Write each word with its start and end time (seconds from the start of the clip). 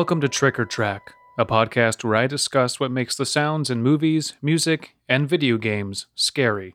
Welcome 0.00 0.22
to 0.22 0.30
Trick 0.30 0.58
or 0.58 0.64
Track, 0.64 1.12
a 1.36 1.44
podcast 1.44 2.02
where 2.02 2.16
I 2.16 2.26
discuss 2.26 2.80
what 2.80 2.90
makes 2.90 3.16
the 3.16 3.26
sounds 3.26 3.68
in 3.68 3.82
movies, 3.82 4.32
music, 4.40 4.96
and 5.10 5.28
video 5.28 5.58
games 5.58 6.06
scary. 6.14 6.74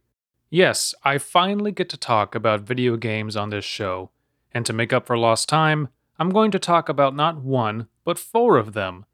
Yes, 0.51 0.93
I 1.03 1.17
finally 1.17 1.71
get 1.71 1.89
to 1.89 1.97
talk 1.97 2.35
about 2.35 2.61
video 2.61 2.97
games 2.97 3.35
on 3.35 3.49
this 3.49 3.65
show, 3.65 4.11
and 4.53 4.63
to 4.67 4.73
make 4.73 4.93
up 4.93 5.07
for 5.07 5.17
lost 5.17 5.49
time, 5.49 5.87
I'm 6.19 6.29
going 6.29 6.51
to 6.51 6.59
talk 6.59 6.87
about 6.87 7.15
not 7.15 7.41
one, 7.41 7.87
but 8.03 8.19
four 8.19 8.57
of 8.57 8.73
them. 8.73 9.05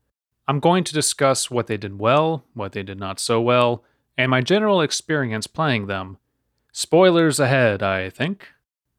I'm 0.46 0.60
going 0.60 0.84
to 0.84 0.94
discuss 0.94 1.50
what 1.50 1.68
they 1.68 1.78
did 1.78 1.98
well, 1.98 2.44
what 2.54 2.74
they 2.74 2.84
did 2.84 3.00
not 3.00 3.18
so 3.18 3.40
well, 3.40 3.86
and 4.18 4.30
my 4.30 4.42
general 4.42 4.82
experience 4.82 5.48
playing 5.48 5.88
them. 5.88 6.18
Spoilers 6.74 7.40
ahead, 7.40 7.82
I 7.82 8.10
think. 8.10 8.50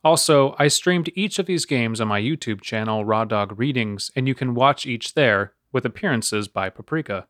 Also, 0.04 0.56
I 0.58 0.66
streamed 0.66 1.10
each 1.14 1.38
of 1.38 1.46
these 1.46 1.64
games 1.64 2.00
on 2.00 2.08
my 2.08 2.20
YouTube 2.20 2.60
channel, 2.60 3.04
Raw 3.04 3.24
Dog 3.24 3.56
Readings, 3.56 4.10
and 4.16 4.26
you 4.26 4.34
can 4.34 4.52
watch 4.52 4.84
each 4.84 5.14
there, 5.14 5.52
with 5.70 5.84
appearances 5.84 6.48
by 6.48 6.70
Paprika. 6.70 7.28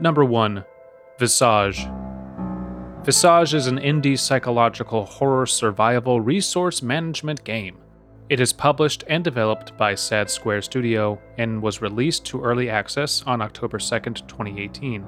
Number 0.00 0.24
1 0.24 0.64
Visage. 1.20 1.86
Visage 3.04 3.54
is 3.54 3.68
an 3.68 3.78
indie 3.78 4.18
psychological 4.18 5.04
horror 5.04 5.46
survival 5.46 6.20
resource 6.20 6.82
management 6.82 7.44
game. 7.44 7.78
It 8.28 8.40
is 8.40 8.52
published 8.52 9.04
and 9.06 9.22
developed 9.22 9.76
by 9.76 9.94
Sad 9.94 10.28
Square 10.28 10.62
Studio 10.62 11.20
and 11.38 11.62
was 11.62 11.80
released 11.80 12.24
to 12.26 12.42
early 12.42 12.68
access 12.68 13.22
on 13.22 13.40
October 13.40 13.78
2nd, 13.78 14.26
2018. 14.26 15.06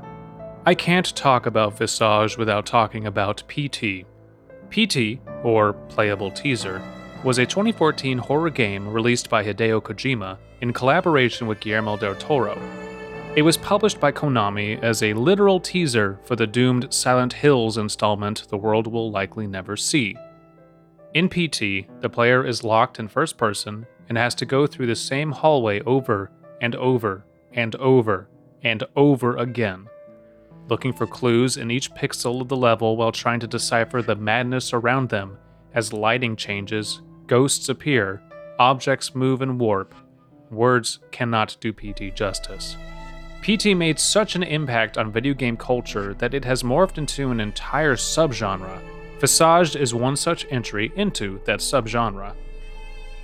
I 0.64 0.74
can't 0.74 1.16
talk 1.16 1.46
about 1.46 1.76
Visage 1.76 2.38
without 2.38 2.66
talking 2.66 3.06
about 3.06 3.42
PT, 3.48 4.06
PT, 4.70 5.20
or 5.42 5.72
Playable 5.88 6.30
Teaser, 6.30 6.82
was 7.22 7.38
a 7.38 7.46
2014 7.46 8.18
horror 8.18 8.50
game 8.50 8.86
released 8.86 9.30
by 9.30 9.42
Hideo 9.42 9.80
Kojima 9.80 10.36
in 10.60 10.72
collaboration 10.72 11.46
with 11.46 11.60
Guillermo 11.60 11.96
del 11.96 12.14
Toro. 12.14 12.60
It 13.34 13.42
was 13.42 13.56
published 13.56 13.98
by 13.98 14.12
Konami 14.12 14.80
as 14.82 15.02
a 15.02 15.14
literal 15.14 15.58
teaser 15.58 16.20
for 16.24 16.36
the 16.36 16.46
doomed 16.46 16.92
Silent 16.92 17.32
Hills 17.32 17.78
installment 17.78 18.46
the 18.48 18.56
world 18.56 18.86
will 18.86 19.10
likely 19.10 19.46
never 19.46 19.76
see. 19.76 20.16
In 21.14 21.28
PT, 21.28 21.88
the 22.00 22.10
player 22.12 22.46
is 22.46 22.62
locked 22.62 22.98
in 22.98 23.08
first 23.08 23.36
person 23.36 23.86
and 24.08 24.18
has 24.18 24.34
to 24.36 24.46
go 24.46 24.66
through 24.66 24.86
the 24.86 24.94
same 24.94 25.32
hallway 25.32 25.80
over 25.80 26.30
and 26.60 26.76
over 26.76 27.24
and 27.52 27.74
over 27.76 28.28
and 28.62 28.84
over 28.96 29.36
again 29.36 29.86
looking 30.68 30.92
for 30.92 31.06
clues 31.06 31.56
in 31.56 31.70
each 31.70 31.92
pixel 31.92 32.40
of 32.40 32.48
the 32.48 32.56
level 32.56 32.96
while 32.96 33.12
trying 33.12 33.40
to 33.40 33.46
decipher 33.46 34.02
the 34.02 34.16
madness 34.16 34.72
around 34.72 35.08
them 35.08 35.38
as 35.74 35.92
lighting 35.92 36.36
changes, 36.36 37.02
ghosts 37.26 37.68
appear, 37.68 38.22
objects 38.58 39.14
move 39.14 39.42
and 39.42 39.58
warp. 39.58 39.94
Words 40.50 41.00
cannot 41.10 41.56
do 41.60 41.72
PT 41.72 42.14
justice. 42.14 42.76
PT 43.42 43.76
made 43.76 43.98
such 43.98 44.36
an 44.36 44.42
impact 44.42 44.96
on 44.96 45.12
video 45.12 45.34
game 45.34 45.56
culture 45.56 46.14
that 46.14 46.32
it 46.32 46.44
has 46.44 46.62
morphed 46.62 46.96
into 46.96 47.30
an 47.30 47.40
entire 47.40 47.96
subgenre. 47.96 48.80
Visage 49.20 49.76
is 49.76 49.94
one 49.94 50.16
such 50.16 50.46
entry 50.50 50.92
into 50.96 51.40
that 51.44 51.60
subgenre. 51.60 52.34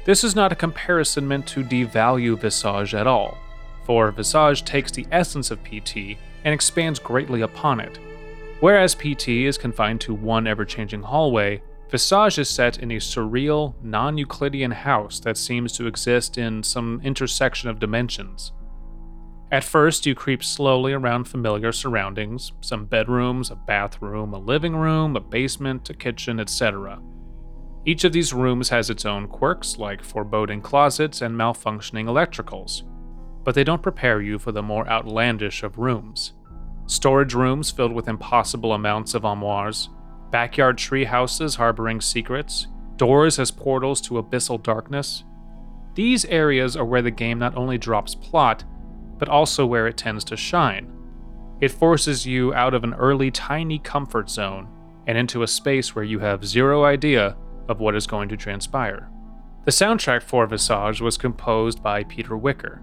This 0.05 0.25
is 0.25 0.35
not 0.35 0.53
a 0.53 0.57
comparison 0.57 1.27
meant 1.27 1.47
to 1.49 1.63
devalue 1.63 2.39
Visage 2.39 2.95
at 2.95 3.07
all, 3.07 3.39
for 3.85 4.11
Visage 4.11 4.65
takes 4.65 4.91
the 4.93 5.07
essence 5.11 5.51
of 5.51 5.63
PT 5.63 6.19
and 6.45 6.55
expands 6.55 6.99
greatly 6.99 7.43
upon 7.43 7.81
it. 7.81 7.99
Whereas 8.61 8.95
PT 8.95 9.29
is 9.29 9.59
confined 9.59 10.01
to 10.03 10.15
one 10.15 10.47
ever 10.47 10.65
changing 10.65 11.03
hallway, 11.03 11.63
Visage 11.91 12.39
is 12.39 12.49
set 12.49 12.79
in 12.79 12.93
a 12.93 12.97
surreal, 12.97 13.75
non 13.83 14.17
Euclidean 14.17 14.71
house 14.71 15.19
that 15.21 15.37
seems 15.37 15.73
to 15.73 15.89
exist 15.89 16.39
in 16.39 16.63
some 16.63 17.01
intersection 17.03 17.69
of 17.69 17.81
dimensions. 17.81 18.53
At 19.51 19.65
first, 19.65 20.07
you 20.07 20.15
creep 20.15 20.45
slowly 20.45 20.93
around 20.93 21.25
familiar 21.25 21.73
surroundings 21.73 22.53
some 22.61 22.85
bedrooms, 22.85 23.51
a 23.51 23.57
bathroom, 23.57 24.33
a 24.35 24.39
living 24.39 24.77
room, 24.77 25.17
a 25.17 25.21
basement, 25.21 25.91
a 25.91 25.95
kitchen, 25.95 26.39
etc. 26.39 27.03
Each 27.85 28.05
of 28.05 28.13
these 28.13 28.33
rooms 28.33 28.69
has 28.69 28.89
its 28.89 29.05
own 29.05 29.27
quirks, 29.27 29.77
like 29.77 30.05
foreboding 30.05 30.61
closets 30.61 31.23
and 31.23 31.35
malfunctioning 31.35 32.05
electricals 32.05 32.85
but 33.45 33.55
they 33.55 33.65
don't 33.65 33.83
prepare 33.83 34.21
you 34.21 34.39
for 34.39 34.53
the 34.53 34.63
more 34.63 34.89
outlandish 34.89 35.63
of 35.63 35.79
rooms. 35.79 36.33
Storage 36.87 37.35
rooms 37.35 37.71
filled 37.71 37.93
with 37.93 38.09
impossible 38.09 38.73
amounts 38.73 39.15
of 39.15 39.25
armoires, 39.25 39.89
backyard 40.31 40.77
tree 40.77 41.05
houses 41.05 41.55
harboring 41.55 42.01
secrets, 42.01 42.67
doors 42.97 43.39
as 43.39 43.51
portals 43.51 44.01
to 44.01 44.23
abyssal 44.23 44.63
darkness. 44.63 45.25
These 45.95 46.25
areas 46.27 46.77
are 46.77 46.85
where 46.85 47.03
the 47.03 47.11
game 47.11 47.39
not 47.39 47.57
only 47.57 47.79
drops 47.79 48.15
plot, 48.15 48.65
but 49.19 49.29
also 49.29 49.67
where 49.67 49.87
it 49.87 49.97
tends 49.97 50.25
to 50.25 50.37
shine. 50.37 50.93
It 51.61 51.71
forces 51.71 52.27
you 52.27 52.55
out 52.55 52.75
of 52.75 52.85
an 52.85 52.95
early 52.95 53.31
tiny 53.31 53.79
comfort 53.79 54.31
zone 54.31 54.69
and 55.07 55.19
into 55.19 55.43
a 55.43 55.49
space 55.49 55.95
where 55.95 56.05
you 56.05 56.19
have 56.21 56.45
zero 56.45 56.85
idea 56.85 57.37
of 57.69 57.81
what 57.81 57.95
is 57.95 58.07
going 58.07 58.29
to 58.31 58.37
transpire. 58.37 59.11
The 59.65 59.71
soundtrack 59.71 60.23
for 60.23 60.47
Visage 60.47 61.01
was 61.01 61.19
composed 61.19 61.83
by 61.83 62.05
Peter 62.05 62.37
Wicker, 62.37 62.83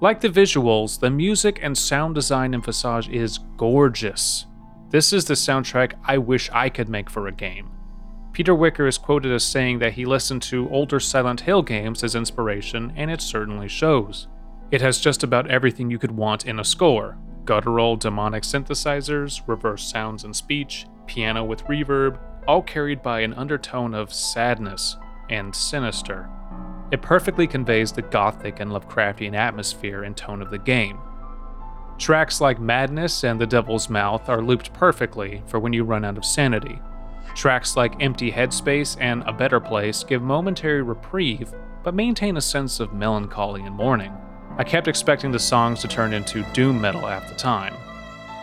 like 0.00 0.20
the 0.20 0.28
visuals, 0.28 0.98
the 0.98 1.10
music 1.10 1.58
and 1.62 1.76
sound 1.76 2.14
design 2.14 2.54
in 2.54 2.62
Visage 2.62 3.08
is 3.10 3.38
gorgeous. 3.56 4.46
This 4.88 5.12
is 5.12 5.26
the 5.26 5.34
soundtrack 5.34 5.92
I 6.04 6.16
wish 6.18 6.50
I 6.50 6.70
could 6.70 6.88
make 6.88 7.10
for 7.10 7.28
a 7.28 7.32
game. 7.32 7.70
Peter 8.32 8.54
Wicker 8.54 8.86
is 8.86 8.96
quoted 8.96 9.30
as 9.32 9.44
saying 9.44 9.78
that 9.80 9.92
he 9.92 10.06
listened 10.06 10.40
to 10.42 10.70
older 10.70 11.00
Silent 11.00 11.42
Hill 11.42 11.62
games 11.62 12.02
as 12.02 12.14
inspiration, 12.14 12.92
and 12.96 13.10
it 13.10 13.20
certainly 13.20 13.68
shows. 13.68 14.28
It 14.70 14.80
has 14.80 15.00
just 15.00 15.22
about 15.22 15.50
everything 15.50 15.90
you 15.90 15.98
could 15.98 16.12
want 16.12 16.46
in 16.46 16.60
a 16.60 16.64
score 16.64 17.18
guttural, 17.44 17.96
demonic 17.96 18.44
synthesizers, 18.44 19.42
reverse 19.46 19.82
sounds 19.82 20.24
and 20.24 20.36
speech, 20.36 20.86
piano 21.06 21.42
with 21.42 21.64
reverb, 21.64 22.18
all 22.46 22.62
carried 22.62 23.02
by 23.02 23.20
an 23.20 23.34
undertone 23.34 23.92
of 23.92 24.12
sadness 24.12 24.96
and 25.30 25.54
sinister. 25.54 26.28
It 26.90 27.02
perfectly 27.02 27.46
conveys 27.46 27.92
the 27.92 28.02
gothic 28.02 28.60
and 28.60 28.70
Lovecraftian 28.72 29.34
atmosphere 29.34 30.02
and 30.02 30.16
tone 30.16 30.42
of 30.42 30.50
the 30.50 30.58
game. 30.58 30.98
Tracks 31.98 32.40
like 32.40 32.58
Madness 32.58 33.24
and 33.24 33.40
The 33.40 33.46
Devil's 33.46 33.90
Mouth 33.90 34.28
are 34.28 34.42
looped 34.42 34.72
perfectly 34.72 35.42
for 35.46 35.60
when 35.60 35.72
you 35.72 35.84
run 35.84 36.04
out 36.04 36.16
of 36.16 36.24
sanity. 36.24 36.80
Tracks 37.34 37.76
like 37.76 38.02
Empty 38.02 38.32
Headspace 38.32 38.96
and 39.00 39.22
A 39.24 39.32
Better 39.32 39.60
Place 39.60 40.02
give 40.02 40.22
momentary 40.22 40.82
reprieve, 40.82 41.52
but 41.84 41.94
maintain 41.94 42.36
a 42.36 42.40
sense 42.40 42.80
of 42.80 42.92
melancholy 42.92 43.62
and 43.62 43.74
mourning. 43.74 44.12
I 44.58 44.64
kept 44.64 44.88
expecting 44.88 45.30
the 45.30 45.38
songs 45.38 45.80
to 45.82 45.88
turn 45.88 46.12
into 46.12 46.42
doom 46.52 46.80
metal 46.80 47.06
at 47.06 47.28
the 47.28 47.34
time. 47.34 47.74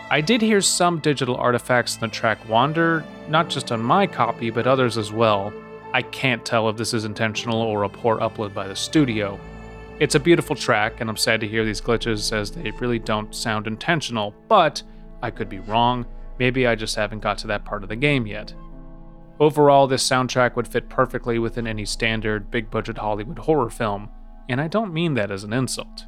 I 0.10 0.22
did 0.22 0.42
hear 0.42 0.62
some 0.62 1.00
digital 1.00 1.36
artifacts 1.36 1.96
in 1.96 2.02
the 2.02 2.08
track 2.08 2.48
Wander, 2.48 3.04
not 3.28 3.50
just 3.50 3.74
on 3.74 3.82
my 3.82 4.08
copy, 4.08 4.50
but 4.50 4.66
others 4.66 4.98
as 4.98 5.12
well, 5.12 5.52
I 5.98 6.04
can't 6.04 6.46
tell 6.46 6.70
if 6.70 6.78
this 6.78 6.94
is 6.94 7.06
intentional 7.06 7.60
or 7.60 7.82
a 7.82 7.90
poor 7.90 8.20
upload 8.20 8.54
by 8.54 8.68
the 8.68 8.76
studio. 8.76 9.40
It's 10.00 10.14
a 10.14 10.20
beautiful 10.20 10.56
track, 10.56 11.02
and 11.02 11.10
I'm 11.10 11.18
sad 11.18 11.40
to 11.40 11.48
hear 11.48 11.66
these 11.66 11.82
glitches 11.82 12.32
as 12.32 12.52
they 12.52 12.70
really 12.70 13.00
don't 13.00 13.34
sound 13.34 13.66
intentional, 13.66 14.36
but 14.48 14.84
I 15.24 15.32
could 15.32 15.50
be 15.50 15.58
wrong. 15.58 16.06
Maybe 16.38 16.68
I 16.68 16.76
just 16.76 16.96
haven't 16.96 17.24
got 17.24 17.40
to 17.40 17.48
that 17.48 17.66
part 17.66 17.82
of 17.82 17.90
the 17.90 17.96
game 17.96 18.28
yet. 18.28 18.54
Overall, 19.40 19.88
this 19.88 20.08
soundtrack 20.08 20.56
would 20.56 20.68
fit 20.68 20.88
perfectly 20.88 21.40
within 21.40 21.66
any 21.66 21.84
standard 21.84 22.52
big 22.52 22.70
budget 22.70 23.00
Hollywood 23.00 23.40
horror 23.40 23.72
film, 23.72 24.12
and 24.48 24.62
I 24.62 24.68
don't 24.68 24.94
mean 24.94 25.16
that 25.16 25.32
as 25.32 25.44
an 25.44 25.52
insult. 25.52 26.06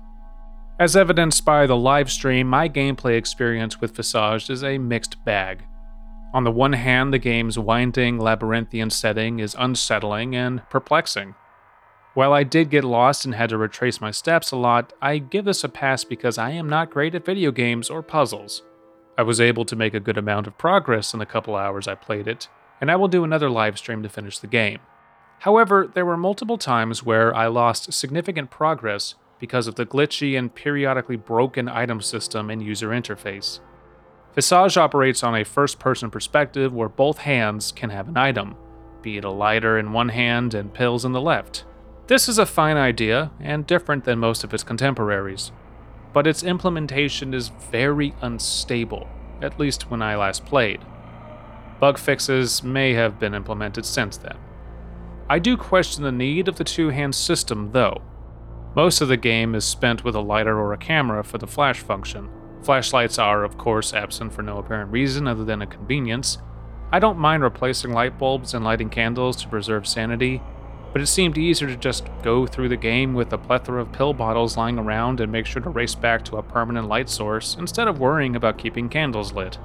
As 0.80 0.96
evidenced 0.96 1.44
by 1.46 1.66
the 1.66 1.76
live 1.76 2.12
stream, 2.12 2.46
my 2.46 2.70
gameplay 2.70 3.18
experience 3.18 3.82
with 3.82 3.96
Visage 3.96 4.52
is 4.52 4.64
a 4.64 4.78
mixed 4.78 5.26
bag. 5.26 5.64
On 6.32 6.44
the 6.44 6.52
one 6.52 6.74
hand, 6.74 7.12
the 7.12 7.18
game's 7.18 7.58
winding, 7.58 8.20
labyrinthian 8.20 8.92
setting 8.92 9.40
is 9.40 9.56
unsettling 9.58 10.36
and 10.36 10.62
perplexing. 10.70 11.34
While 12.14 12.34
I 12.34 12.44
did 12.44 12.70
get 12.70 12.84
lost 12.84 13.26
and 13.26 13.34
had 13.34 13.50
to 13.50 13.58
retrace 13.58 14.00
my 14.00 14.12
steps 14.12 14.52
a 14.52 14.56
lot, 14.56 14.94
I 15.02 15.18
give 15.18 15.46
this 15.46 15.64
a 15.64 15.70
pass 15.70 16.04
because 16.04 16.38
I 16.38 16.52
am 16.52 16.70
not 16.70 16.92
great 16.92 17.16
at 17.16 17.26
video 17.26 17.52
games 17.52 17.90
or 17.90 18.04
puzzles. 18.04 18.62
I 19.18 19.24
was 19.24 19.42
able 19.42 19.66
to 19.66 19.76
make 19.76 19.94
a 19.96 20.00
good 20.00 20.18
amount 20.18 20.46
of 20.46 20.58
progress 20.58 21.14
in 21.14 21.20
the 21.20 21.26
couple 21.26 21.56
hours 21.56 21.88
I 21.88 21.96
played 21.96 22.28
it, 22.28 22.48
and 22.80 22.92
I 22.92 22.96
will 22.96 23.08
do 23.08 23.24
another 23.24 23.50
live 23.50 23.78
stream 23.78 24.04
to 24.04 24.10
finish 24.10 24.38
the 24.38 24.48
game. 24.48 24.80
However, 25.40 25.90
there 25.92 26.06
were 26.06 26.18
multiple 26.18 26.58
times 26.58 27.04
where 27.04 27.34
I 27.36 27.48
lost 27.48 27.92
significant 27.94 28.52
progress 28.52 29.16
because 29.40 29.68
of 29.68 29.76
the 29.76 29.86
glitchy 29.86 30.38
and 30.38 30.54
periodically 30.54 31.16
broken 31.16 31.68
item 31.68 32.02
system 32.02 32.50
and 32.50 32.62
user 32.62 32.90
interface. 32.90 33.62
Visage 34.36 34.78
operates 34.78 35.24
on 35.24 35.36
a 35.36 35.44
first 35.44 35.80
person 35.80 36.12
perspective 36.12 36.74
where 36.74 36.90
both 36.90 37.20
hands 37.20 37.72
can 37.72 37.90
have 37.90 38.08
an 38.08 38.18
item, 38.18 38.56
be 39.02 39.18
it 39.18 39.24
a 39.24 39.30
lighter 39.30 39.78
in 39.78 39.92
one 39.92 40.10
hand 40.10 40.54
and 40.54 40.74
pills 40.74 41.04
in 41.04 41.12
the 41.12 41.22
left. 41.22 41.66
This 42.08 42.30
is 42.30 42.38
a 42.38 42.46
fine 42.46 42.78
idea 42.78 43.32
and 43.40 43.68
different 43.68 44.04
than 44.04 44.20
most 44.20 44.44
of 44.44 44.54
its 44.54 44.64
contemporaries, 44.64 45.52
but 46.14 46.28
its 46.28 46.44
implementation 46.44 47.34
is 47.34 47.50
very 47.50 48.14
unstable, 48.22 49.08
at 49.42 49.60
least 49.60 49.90
when 49.90 50.02
I 50.02 50.16
last 50.16 50.46
played. 50.46 50.82
Bug 51.80 51.98
fixes 51.98 52.64
may 52.64 52.94
have 52.94 53.20
been 53.20 53.34
implemented 53.34 53.86
since 53.86 54.18
then. 54.18 54.38
I 55.30 55.40
do 55.40 55.56
question 55.58 56.04
the 56.04 56.12
need 56.12 56.48
of 56.48 56.58
the 56.58 56.64
two 56.64 56.90
hand 56.90 57.16
system, 57.16 57.72
though. 57.72 58.02
Most 58.76 59.02
of 59.02 59.08
the 59.08 59.18
game 59.18 59.56
is 59.56 59.66
spent 59.66 60.04
with 60.04 60.16
a 60.16 60.22
lighter 60.22 60.60
or 60.60 60.74
a 60.74 60.78
camera 60.78 61.24
for 61.24 61.38
the 61.38 61.48
flash 61.48 61.80
function. 61.80 62.30
Flashlights 62.62 63.18
are, 63.18 63.44
of 63.44 63.58
course, 63.58 63.94
absent 63.94 64.34
for 64.34 64.42
no 64.42 64.58
apparent 64.58 64.92
reason 64.92 65.28
other 65.28 65.46
than 65.46 65.62
a 65.62 65.68
convenience. 65.68 66.38
I 66.92 67.00
don't 67.00 67.18
mind 67.18 67.44
replacing 67.44 67.94
light 67.94 68.18
bulbs 68.18 68.54
and 68.54 68.66
lighting 68.66 68.90
candles 68.90 69.38
to 69.38 69.48
preserve 69.48 69.88
sanity, 69.88 70.42
but 70.92 71.02
it 71.02 71.08
seemed 71.08 71.38
easier 71.38 71.68
to 71.68 71.78
just 71.78 72.08
go 72.24 72.48
through 72.48 72.70
the 72.70 72.76
game 72.76 73.14
with 73.14 73.32
a 73.32 73.38
plethora 73.38 73.82
of 73.82 73.92
pill 73.92 74.14
bottles 74.14 74.58
lying 74.58 74.80
around 74.80 75.20
and 75.20 75.32
make 75.32 75.46
sure 75.46 75.62
to 75.62 75.70
race 75.70 75.96
back 75.96 76.26
to 76.26 76.38
a 76.38 76.44
permanent 76.44 76.88
light 76.88 77.10
source 77.10 77.56
instead 77.60 77.88
of 77.88 78.00
worrying 78.00 78.36
about 78.36 78.58
keeping 78.58 78.90
candles 78.90 79.34
lit. 79.34 79.58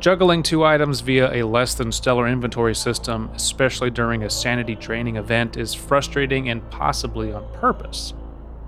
Juggling 0.00 0.42
two 0.42 0.64
items 0.64 1.00
via 1.00 1.32
a 1.32 1.46
less 1.46 1.74
than 1.74 1.92
stellar 1.92 2.26
inventory 2.26 2.74
system, 2.74 3.30
especially 3.34 3.88
during 3.88 4.24
a 4.24 4.30
sanity 4.30 4.74
draining 4.74 5.14
event, 5.14 5.56
is 5.56 5.74
frustrating 5.74 6.48
and 6.48 6.68
possibly 6.70 7.32
on 7.32 7.46
purpose. 7.52 8.12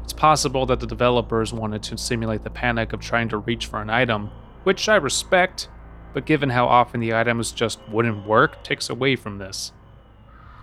It's 0.05 0.13
possible 0.13 0.67
that 0.67 0.81
the 0.81 0.87
developers 0.87 1.53
wanted 1.53 1.83
to 1.85 1.99
simulate 1.99 2.45
the 2.45 2.51
panic 2.51 2.93
of 2.93 3.01
trying 3.01 3.31
to 3.31 3.39
reach 3.39 3.67
for 3.67 3.81
an 3.81 3.91
item, 3.91 4.31
which 4.63 4.89
I 4.89 4.97
respect, 4.97 5.69
but 6.13 6.27
given 6.27 6.51
how 6.51 6.67
often 6.67 7.01
the 7.01 7.15
items 7.15 7.51
just 7.51 7.81
wouldn't 7.89 8.27
work, 8.27 8.63
takes 8.63 8.91
away 8.91 9.17
from 9.17 9.39
this. 9.39 9.73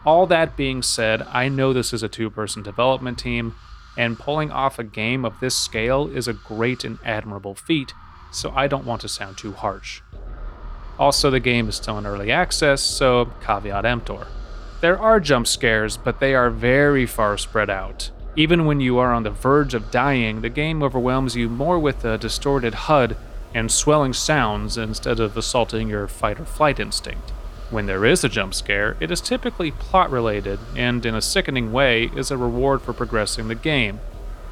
All 0.05 0.25
that 0.27 0.55
being 0.55 0.81
said, 0.81 1.23
I 1.23 1.49
know 1.49 1.73
this 1.73 1.91
is 1.91 2.03
a 2.03 2.07
two 2.07 2.29
person 2.29 2.63
development 2.63 3.17
team, 3.17 3.55
and 3.97 4.17
pulling 4.17 4.51
off 4.51 4.79
a 4.79 4.83
game 4.83 5.25
of 5.25 5.39
this 5.39 5.55
scale 5.55 6.07
is 6.07 6.27
a 6.27 6.33
great 6.33 6.83
and 6.83 6.99
admirable 7.03 7.55
feat, 7.55 7.93
so 8.31 8.51
I 8.55 8.67
don't 8.67 8.85
want 8.85 9.01
to 9.01 9.09
sound 9.09 9.37
too 9.37 9.51
harsh. 9.53 10.01
Also, 10.97 11.29
the 11.29 11.39
game 11.39 11.67
is 11.67 11.75
still 11.75 11.97
in 11.97 12.05
early 12.05 12.31
access, 12.31 12.81
so 12.81 13.31
caveat 13.43 13.85
emptor. 13.85 14.27
There 14.81 14.99
are 14.99 15.19
jump 15.19 15.47
scares, 15.47 15.97
but 15.97 16.19
they 16.19 16.35
are 16.35 16.49
very 16.49 17.05
far 17.05 17.37
spread 17.37 17.69
out. 17.69 18.11
Even 18.35 18.65
when 18.65 18.79
you 18.79 18.97
are 18.97 19.13
on 19.13 19.23
the 19.23 19.29
verge 19.29 19.73
of 19.73 19.91
dying, 19.91 20.39
the 20.39 20.49
game 20.49 20.81
overwhelms 20.81 21.35
you 21.35 21.49
more 21.49 21.77
with 21.77 22.05
a 22.05 22.17
distorted 22.17 22.73
HUD 22.73 23.17
and 23.53 23.69
swelling 23.69 24.13
sounds 24.13 24.77
instead 24.77 25.19
of 25.19 25.35
assaulting 25.35 25.89
your 25.89 26.07
fight 26.07 26.39
or 26.39 26.45
flight 26.45 26.79
instinct. 26.79 27.31
When 27.69 27.87
there 27.87 28.05
is 28.05 28.23
a 28.23 28.29
jump 28.29 28.53
scare, 28.53 28.95
it 29.01 29.11
is 29.11 29.19
typically 29.19 29.71
plot 29.71 30.09
related 30.09 30.59
and, 30.77 31.05
in 31.05 31.13
a 31.13 31.21
sickening 31.21 31.73
way, 31.73 32.05
is 32.15 32.31
a 32.31 32.37
reward 32.37 32.81
for 32.81 32.93
progressing 32.93 33.49
the 33.49 33.55
game. 33.55 33.99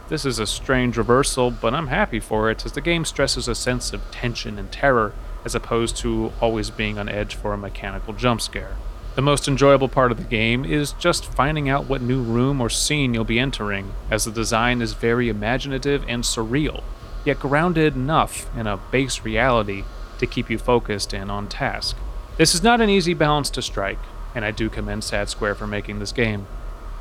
This 0.09 0.25
is 0.25 0.39
a 0.39 0.47
strange 0.47 0.97
reversal, 0.97 1.49
but 1.49 1.73
I'm 1.73 1.87
happy 1.87 2.19
for 2.19 2.49
it 2.51 2.65
as 2.65 2.73
the 2.73 2.81
game 2.81 3.05
stresses 3.05 3.47
a 3.47 3.55
sense 3.55 3.93
of 3.93 4.11
tension 4.11 4.59
and 4.59 4.69
terror 4.71 5.13
as 5.45 5.55
opposed 5.55 5.95
to 5.97 6.33
always 6.41 6.69
being 6.69 6.97
on 6.97 7.07
edge 7.07 7.35
for 7.35 7.53
a 7.53 7.57
mechanical 7.57 8.13
jump 8.13 8.41
scare. 8.41 8.75
The 9.19 9.24
most 9.24 9.50
enjoyable 9.50 9.89
part 9.89 10.13
of 10.13 10.18
the 10.18 10.24
game 10.24 10.63
is 10.63 10.94
just 10.94 11.25
finding 11.25 11.68
out 11.68 11.89
what 11.89 12.01
new 12.01 12.21
room 12.21 12.62
or 12.62 12.69
scene 12.69 13.13
you'll 13.13 13.25
be 13.25 13.38
entering, 13.38 13.92
as 14.10 14.24
the 14.24 14.31
design 14.31 14.81
is 14.81 14.94
very 14.94 15.27
imaginative 15.27 16.06
and 16.07 16.24
surreal, 16.24 16.83
yet 17.25 17.38
grounded 17.38 17.98
enough 17.98 18.50
in 18.56 18.66
a 18.66 18.77
base 18.77 19.25
reality 19.25 19.83
to 20.19 20.25
keep 20.25 20.50
you 20.50 20.57
focused 20.57 21.13
and 21.13 21.30
on 21.30 21.50
task. 21.50 21.98
This 22.38 22.56
is 22.56 22.63
not 22.63 22.80
an 22.80 22.89
easy 22.89 23.13
balance 23.13 23.50
to 23.50 23.62
strike, 23.62 24.00
and 24.33 24.45
I 24.45 24.51
do 24.51 24.69
commend 24.69 25.04
Sad 25.04 25.27
Square 25.27 25.56
for 25.56 25.68
making 25.68 26.00
this 26.00 26.13
game. 26.13 26.48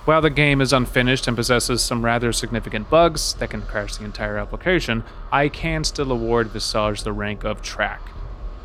While 0.05 0.21
the 0.21 0.29
game 0.29 0.61
is 0.61 0.73
unfinished 0.73 1.29
and 1.29 1.37
possesses 1.37 1.83
some 1.83 2.05
rather 2.05 2.33
significant 2.33 2.91
bugs 2.91 3.35
that 3.35 3.51
can 3.51 3.63
crash 3.63 3.97
the 3.97 4.05
entire 4.05 4.39
application, 4.39 5.05
I 5.31 5.49
can 5.49 5.85
still 5.85 6.11
award 6.11 6.49
Visage 6.49 7.05
the 7.05 7.13
rank 7.13 7.45
of 7.45 7.63
track. 7.63 8.01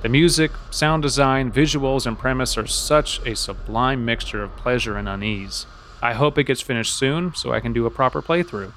The 0.04 0.10
music, 0.10 0.52
sound 0.70 1.02
design, 1.02 1.50
visuals, 1.50 2.06
and 2.06 2.20
premise 2.20 2.58
are 2.58 2.68
such 2.68 3.26
a 3.26 3.38
sublime 3.38 4.04
mixture 4.04 4.44
of 4.44 4.58
pleasure 4.58 4.98
and 4.98 5.08
unease. 5.08 5.66
I 6.02 6.12
hope 6.12 6.38
it 6.38 6.44
gets 6.44 6.60
finished 6.60 6.98
soon 6.98 7.34
so 7.36 7.54
I 7.54 7.62
can 7.62 7.72
do 7.72 7.86
a 7.86 7.90
proper 7.90 8.22
playthrough. 8.22 8.74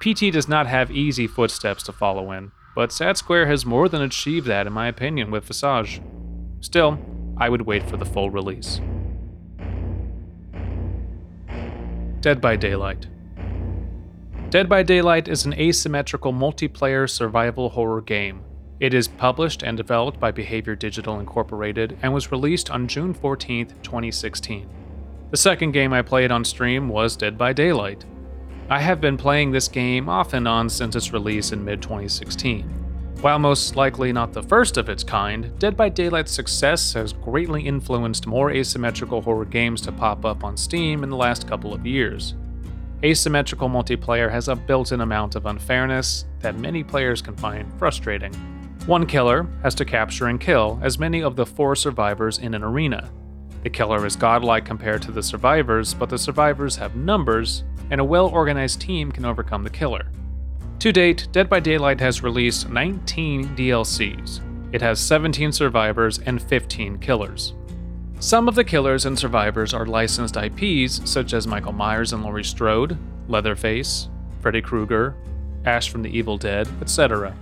PT 0.00 0.30
does 0.30 0.48
not 0.48 0.66
have 0.66 0.90
easy 0.90 1.26
footsteps 1.26 1.82
to 1.84 1.92
follow 1.92 2.32
in, 2.32 2.52
but 2.76 2.92
Sad 2.92 3.16
Square 3.16 3.46
has 3.46 3.64
more 3.64 3.88
than 3.88 4.02
achieved 4.02 4.46
that 4.46 4.66
in 4.66 4.74
my 4.74 4.88
opinion 4.88 5.30
with 5.30 5.46
Visage. 5.46 6.02
Still, 6.60 6.98
I 7.38 7.48
would 7.48 7.62
wait 7.62 7.88
for 7.88 7.96
the 7.96 8.04
full 8.04 8.28
release. 8.28 8.78
Dead 12.20 12.42
by 12.42 12.56
Daylight. 12.56 13.06
Dead 14.50 14.68
by 14.68 14.82
Daylight 14.82 15.28
is 15.28 15.46
an 15.46 15.54
asymmetrical 15.54 16.34
multiplayer 16.34 17.08
survival 17.08 17.70
horror 17.70 18.02
game. 18.02 18.44
It 18.82 18.94
is 18.94 19.06
published 19.06 19.62
and 19.62 19.76
developed 19.76 20.18
by 20.18 20.32
Behavior 20.32 20.74
Digital 20.74 21.20
Incorporated 21.20 21.96
and 22.02 22.12
was 22.12 22.32
released 22.32 22.68
on 22.68 22.88
June 22.88 23.14
14, 23.14 23.68
2016. 23.80 24.68
The 25.30 25.36
second 25.36 25.70
game 25.70 25.92
I 25.92 26.02
played 26.02 26.32
on 26.32 26.44
stream 26.44 26.88
was 26.88 27.16
Dead 27.16 27.38
by 27.38 27.52
Daylight. 27.52 28.04
I 28.68 28.80
have 28.80 29.00
been 29.00 29.16
playing 29.16 29.52
this 29.52 29.68
game 29.68 30.08
off 30.08 30.32
and 30.32 30.48
on 30.48 30.68
since 30.68 30.96
its 30.96 31.12
release 31.12 31.52
in 31.52 31.64
mid 31.64 31.80
2016. 31.80 32.64
While 33.20 33.38
most 33.38 33.76
likely 33.76 34.12
not 34.12 34.32
the 34.32 34.42
first 34.42 34.76
of 34.76 34.88
its 34.88 35.04
kind, 35.04 35.56
Dead 35.60 35.76
by 35.76 35.88
Daylight's 35.88 36.32
success 36.32 36.92
has 36.94 37.12
greatly 37.12 37.62
influenced 37.62 38.26
more 38.26 38.50
asymmetrical 38.50 39.22
horror 39.22 39.44
games 39.44 39.80
to 39.82 39.92
pop 39.92 40.24
up 40.24 40.42
on 40.42 40.56
Steam 40.56 41.04
in 41.04 41.08
the 41.08 41.16
last 41.16 41.46
couple 41.46 41.72
of 41.72 41.86
years. 41.86 42.34
Asymmetrical 43.04 43.68
multiplayer 43.68 44.28
has 44.28 44.48
a 44.48 44.56
built 44.56 44.90
in 44.90 45.02
amount 45.02 45.36
of 45.36 45.46
unfairness 45.46 46.24
that 46.40 46.58
many 46.58 46.82
players 46.82 47.22
can 47.22 47.36
find 47.36 47.72
frustrating. 47.78 48.34
One 48.86 49.06
killer 49.06 49.46
has 49.62 49.76
to 49.76 49.84
capture 49.84 50.26
and 50.26 50.40
kill 50.40 50.80
as 50.82 50.98
many 50.98 51.22
of 51.22 51.36
the 51.36 51.46
four 51.46 51.76
survivors 51.76 52.38
in 52.38 52.52
an 52.52 52.64
arena. 52.64 53.08
The 53.62 53.70
killer 53.70 54.04
is 54.04 54.16
godlike 54.16 54.64
compared 54.64 55.02
to 55.02 55.12
the 55.12 55.22
survivors, 55.22 55.94
but 55.94 56.10
the 56.10 56.18
survivors 56.18 56.74
have 56.76 56.96
numbers, 56.96 57.62
and 57.90 58.00
a 58.00 58.04
well 58.04 58.26
organized 58.26 58.80
team 58.80 59.12
can 59.12 59.24
overcome 59.24 59.62
the 59.62 59.70
killer. 59.70 60.10
To 60.80 60.90
date, 60.90 61.28
Dead 61.30 61.48
by 61.48 61.60
Daylight 61.60 62.00
has 62.00 62.24
released 62.24 62.70
19 62.70 63.54
DLCs. 63.54 64.40
It 64.72 64.82
has 64.82 64.98
17 64.98 65.52
survivors 65.52 66.18
and 66.18 66.42
15 66.42 66.98
killers. 66.98 67.54
Some 68.18 68.48
of 68.48 68.56
the 68.56 68.64
killers 68.64 69.06
and 69.06 69.16
survivors 69.16 69.74
are 69.74 69.86
licensed 69.86 70.36
IPs 70.36 71.08
such 71.08 71.34
as 71.34 71.46
Michael 71.46 71.72
Myers 71.72 72.12
and 72.12 72.24
Laurie 72.24 72.42
Strode, 72.42 72.98
Leatherface, 73.28 74.08
Freddy 74.40 74.60
Krueger, 74.60 75.14
Ash 75.66 75.88
from 75.88 76.02
the 76.02 76.10
Evil 76.10 76.36
Dead, 76.36 76.66
etc. 76.80 77.36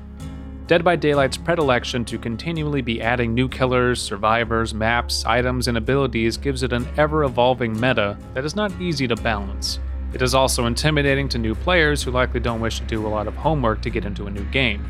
Dead 0.70 0.84
by 0.84 0.94
Daylight's 0.94 1.36
predilection 1.36 2.04
to 2.04 2.16
continually 2.16 2.80
be 2.80 3.02
adding 3.02 3.34
new 3.34 3.48
killers, 3.48 4.00
survivors, 4.00 4.72
maps, 4.72 5.24
items, 5.24 5.66
and 5.66 5.76
abilities 5.76 6.36
gives 6.36 6.62
it 6.62 6.72
an 6.72 6.86
ever 6.96 7.24
evolving 7.24 7.72
meta 7.80 8.16
that 8.34 8.44
is 8.44 8.54
not 8.54 8.80
easy 8.80 9.08
to 9.08 9.16
balance. 9.16 9.80
It 10.12 10.22
is 10.22 10.32
also 10.32 10.66
intimidating 10.66 11.28
to 11.30 11.38
new 11.38 11.56
players 11.56 12.04
who 12.04 12.12
likely 12.12 12.38
don't 12.38 12.60
wish 12.60 12.78
to 12.78 12.84
do 12.84 13.04
a 13.04 13.08
lot 13.08 13.26
of 13.26 13.34
homework 13.34 13.82
to 13.82 13.90
get 13.90 14.04
into 14.04 14.28
a 14.28 14.30
new 14.30 14.44
game. 14.52 14.88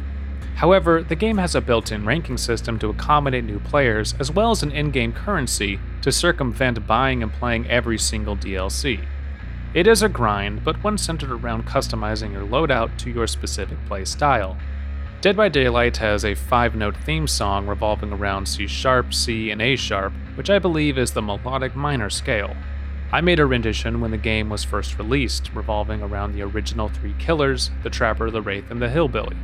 However, 0.54 1.02
the 1.02 1.16
game 1.16 1.38
has 1.38 1.54
a 1.54 1.62
built 1.62 1.92
in 1.92 2.04
ranking 2.04 2.36
system 2.36 2.78
to 2.80 2.90
accommodate 2.90 3.44
new 3.44 3.60
players, 3.60 4.14
as 4.20 4.30
well 4.30 4.50
as 4.50 4.62
an 4.62 4.72
in 4.72 4.90
game 4.90 5.14
currency 5.14 5.80
to 6.02 6.12
circumvent 6.12 6.86
buying 6.86 7.22
and 7.22 7.32
playing 7.32 7.66
every 7.70 7.96
single 7.96 8.36
DLC. 8.36 9.02
It 9.72 9.86
is 9.86 10.02
a 10.02 10.10
grind, 10.10 10.62
but 10.62 10.84
one 10.84 10.98
centered 10.98 11.30
around 11.30 11.64
customizing 11.64 12.32
your 12.32 12.46
loadout 12.46 12.98
to 12.98 13.10
your 13.10 13.26
specific 13.26 13.78
play 13.86 14.04
style. 14.04 14.58
Dead 15.20 15.36
by 15.36 15.50
Daylight 15.50 15.98
has 15.98 16.24
a 16.24 16.34
five 16.34 16.74
note 16.74 16.96
theme 16.96 17.26
song 17.26 17.66
revolving 17.66 18.10
around 18.10 18.46
C 18.46 18.66
sharp, 18.66 19.12
C, 19.12 19.50
and 19.50 19.60
A 19.60 19.76
sharp, 19.76 20.14
which 20.34 20.48
I 20.48 20.58
believe 20.58 20.96
is 20.96 21.10
the 21.10 21.20
melodic 21.20 21.76
minor 21.76 22.08
scale. 22.08 22.56
I 23.12 23.20
made 23.20 23.38
a 23.38 23.44
rendition 23.44 24.00
when 24.00 24.12
the 24.12 24.16
game 24.16 24.48
was 24.48 24.64
first 24.64 24.96
released, 24.96 25.50
revolving 25.52 26.00
around 26.00 26.32
the 26.32 26.40
original 26.40 26.88
three 26.88 27.14
killers 27.18 27.70
the 27.82 27.90
Trapper, 27.90 28.30
the 28.30 28.40
Wraith, 28.40 28.70
and 28.70 28.80
the 28.80 28.88
Hillbilly. 28.88 29.36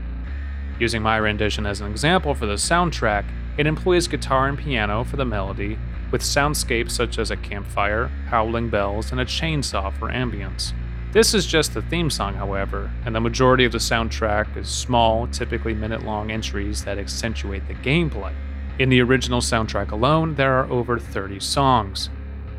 Using 0.80 1.02
my 1.02 1.18
rendition 1.18 1.66
as 1.66 1.82
an 1.82 1.90
example 1.90 2.34
for 2.34 2.46
the 2.46 2.54
soundtrack, 2.54 3.26
it 3.58 3.66
employs 3.66 4.08
guitar 4.08 4.48
and 4.48 4.56
piano 4.56 5.04
for 5.04 5.16
the 5.16 5.26
melody, 5.26 5.78
with 6.10 6.22
soundscapes 6.22 6.92
such 6.92 7.18
as 7.18 7.30
a 7.30 7.36
campfire, 7.36 8.06
howling 8.28 8.70
bells, 8.70 9.12
and 9.12 9.20
a 9.20 9.26
chainsaw 9.26 9.92
for 9.92 10.08
ambience. 10.08 10.72
This 11.16 11.32
is 11.32 11.46
just 11.46 11.72
the 11.72 11.80
theme 11.80 12.10
song, 12.10 12.34
however, 12.34 12.90
and 13.06 13.14
the 13.14 13.22
majority 13.22 13.64
of 13.64 13.72
the 13.72 13.78
soundtrack 13.78 14.54
is 14.54 14.68
small, 14.68 15.26
typically 15.28 15.72
minute 15.72 16.04
long 16.04 16.30
entries 16.30 16.84
that 16.84 16.98
accentuate 16.98 17.66
the 17.66 17.74
gameplay. 17.76 18.34
In 18.78 18.90
the 18.90 19.00
original 19.00 19.40
soundtrack 19.40 19.92
alone, 19.92 20.34
there 20.34 20.52
are 20.52 20.70
over 20.70 20.98
30 20.98 21.40
songs, 21.40 22.10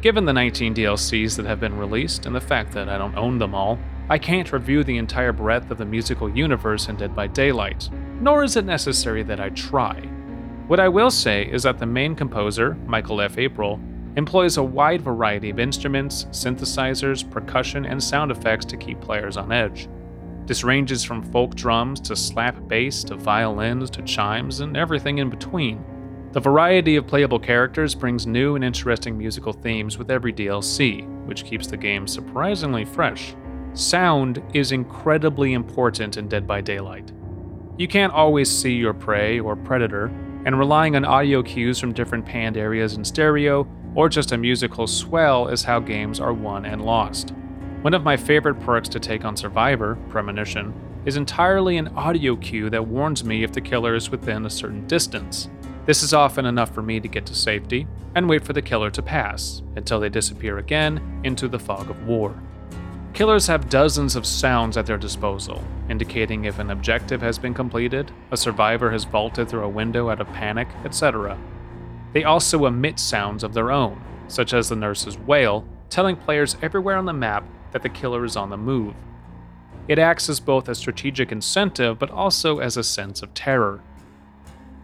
Given 0.02 0.26
the 0.26 0.34
19 0.34 0.74
DLCs 0.74 1.36
that 1.36 1.46
have 1.46 1.60
been 1.60 1.78
released 1.78 2.26
and 2.26 2.36
the 2.36 2.42
fact 2.42 2.72
that 2.72 2.90
I 2.90 2.98
don't 2.98 3.16
own 3.16 3.38
them 3.38 3.54
all, 3.54 3.78
I 4.10 4.18
can't 4.18 4.52
review 4.52 4.84
the 4.84 4.98
entire 4.98 5.34
breadth 5.34 5.70
of 5.70 5.78
the 5.78 5.86
musical 5.86 6.28
universe 6.28 6.90
in 6.90 6.96
Dead 6.96 7.16
by 7.16 7.28
Daylight, 7.28 7.92
nor 8.20 8.44
is 8.44 8.56
it 8.56 8.66
necessary 8.66 9.22
that 9.22 9.40
I 9.40 9.50
try. 9.50 10.00
What 10.66 10.80
I 10.80 10.90
will 10.90 11.12
say 11.12 11.46
is 11.46 11.62
that 11.62 11.78
the 11.78 11.86
main 11.86 12.16
composer, 12.16 12.74
Michael 12.88 13.22
F. 13.22 13.38
April, 13.38 13.80
employs 14.18 14.58
a 14.58 14.64
wide 14.64 15.02
variety 15.02 15.52
of 15.52 15.60
instruments, 15.60 16.26
synthesizers, 16.32 17.30
percussion, 17.30 17.86
and 17.86 18.04
sound 18.04 18.32
effects 18.32 18.66
to 18.66 18.76
keep 18.76 19.00
players 19.00 19.38
on 19.38 19.52
edge. 19.52 19.88
This 20.48 20.64
ranges 20.64 21.04
from 21.04 21.22
folk 21.22 21.54
drums 21.54 22.02
to 22.02 22.16
slap 22.16 22.68
bass 22.68 23.04
to 23.06 23.16
violins 23.16 23.92
to 23.92 24.02
chimes 24.02 24.60
and 24.60 24.76
everything 24.76 25.20
in 25.20 25.30
between. 25.30 25.86
The 26.32 26.40
variety 26.40 26.96
of 26.96 27.06
playable 27.06 27.40
characters 27.40 27.94
brings 27.94 28.26
new 28.26 28.56
and 28.56 28.64
interesting 28.64 29.18
musical 29.18 29.54
themes 29.54 30.00
with 30.00 30.10
every 30.10 30.34
DLC, 30.34 31.08
which 31.26 31.46
keeps 31.46 31.68
the 31.68 31.78
game 31.78 32.08
surprisingly 32.08 32.86
fresh. 32.86 33.36
Sound 33.74 34.42
is 34.54 34.72
incredibly 34.72 35.54
important 35.54 36.18
in 36.18 36.28
Dead 36.28 36.48
by 36.48 36.62
Daylight. 36.62 37.12
You 37.78 37.88
can't 37.88 38.14
always 38.14 38.50
see 38.50 38.74
your 38.74 38.94
prey 38.94 39.40
or 39.40 39.56
predator, 39.56 40.08
and 40.46 40.58
relying 40.58 40.96
on 40.96 41.06
audio 41.06 41.44
cues 41.44 41.78
from 41.78 41.94
different 41.94 42.26
panned 42.26 42.58
areas 42.58 42.96
in 42.96 43.04
stereo 43.04 43.68
or 43.98 44.08
just 44.08 44.32
a 44.32 44.38
musical 44.38 44.86
swell 44.86 45.48
is 45.48 45.64
how 45.64 45.80
games 45.80 46.20
are 46.20 46.32
won 46.32 46.66
and 46.66 46.86
lost. 46.86 47.34
One 47.82 47.96
of 47.96 48.04
my 48.04 48.16
favorite 48.16 48.60
perks 48.60 48.88
to 48.90 49.00
take 49.00 49.26
on 49.26 49.36
Survivor, 49.36 49.98
Premonition, 50.08 50.72
is 51.06 51.18
entirely 51.18 51.78
an 51.78 51.88
audio 51.90 52.36
cue 52.36 52.70
that 52.70 52.86
warns 52.86 53.24
me 53.24 53.44
if 53.44 53.52
the 53.52 53.60
killer 53.60 53.96
is 53.96 54.12
within 54.12 54.46
a 54.46 54.52
certain 54.52 54.86
distance. 54.86 55.50
This 55.88 56.04
is 56.04 56.14
often 56.14 56.46
enough 56.46 56.76
for 56.76 56.84
me 56.84 57.00
to 57.00 57.08
get 57.08 57.26
to 57.26 57.34
safety 57.34 57.88
and 58.14 58.30
wait 58.30 58.46
for 58.46 58.54
the 58.54 58.62
killer 58.62 58.92
to 58.92 59.02
pass 59.02 59.64
until 59.76 60.00
they 60.00 60.10
disappear 60.10 60.60
again 60.60 61.22
into 61.24 61.48
the 61.48 61.58
fog 61.58 61.90
of 61.90 62.06
war. 62.06 62.40
Killers 63.14 63.48
have 63.48 63.68
dozens 63.68 64.16
of 64.16 64.28
sounds 64.28 64.78
at 64.78 64.86
their 64.86 65.00
disposal, 65.00 65.64
indicating 65.90 66.46
if 66.46 66.60
an 66.60 66.70
objective 66.70 67.24
has 67.24 67.40
been 67.40 67.56
completed, 67.56 68.12
a 68.30 68.38
survivor 68.38 68.92
has 68.92 69.06
vaulted 69.06 69.50
through 69.50 69.64
a 69.64 69.70
window 69.70 70.12
out 70.12 70.22
of 70.22 70.28
panic, 70.34 70.68
etc. 70.86 71.36
They 72.14 72.24
also 72.24 72.66
emit 72.66 73.00
sounds 73.00 73.44
of 73.44 73.54
their 73.54 73.72
own, 73.72 74.02
such 74.28 74.54
as 74.54 74.70
the 74.70 74.76
nurse's 74.76 75.18
wail, 75.18 75.66
telling 75.90 76.16
players 76.16 76.58
everywhere 76.62 76.98
on 76.98 77.06
the 77.06 77.14
map 77.14 77.46
that 77.72 77.84
the 77.84 77.90
killer 77.90 78.26
is 78.26 78.36
on 78.36 78.50
the 78.50 78.58
move. 78.58 78.96
It 79.88 80.00
acts 80.00 80.28
as 80.30 80.40
both 80.40 80.68
a 80.68 80.76
strategic 80.76 81.32
incentive 81.32 81.98
but 81.98 82.12
also 82.12 82.60
as 82.60 82.76
a 82.76 82.84
sense 82.84 83.22
of 83.22 83.34
terror. 83.34 83.82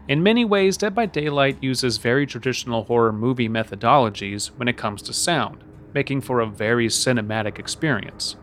In 0.07 0.23
many 0.23 0.43
ways, 0.43 0.77
Dead 0.77 0.93
by 0.93 1.05
Daylight 1.05 1.57
uses 1.61 1.97
very 1.97 2.25
traditional 2.25 2.83
horror 2.83 3.13
movie 3.13 3.47
methodologies 3.47 4.47
when 4.57 4.67
it 4.67 4.77
comes 4.77 5.01
to 5.03 5.13
sound, 5.13 5.63
making 5.93 6.21
for 6.21 6.39
a 6.39 6.45
very 6.45 6.87
cinematic 6.87 7.57
experience. 7.57 8.35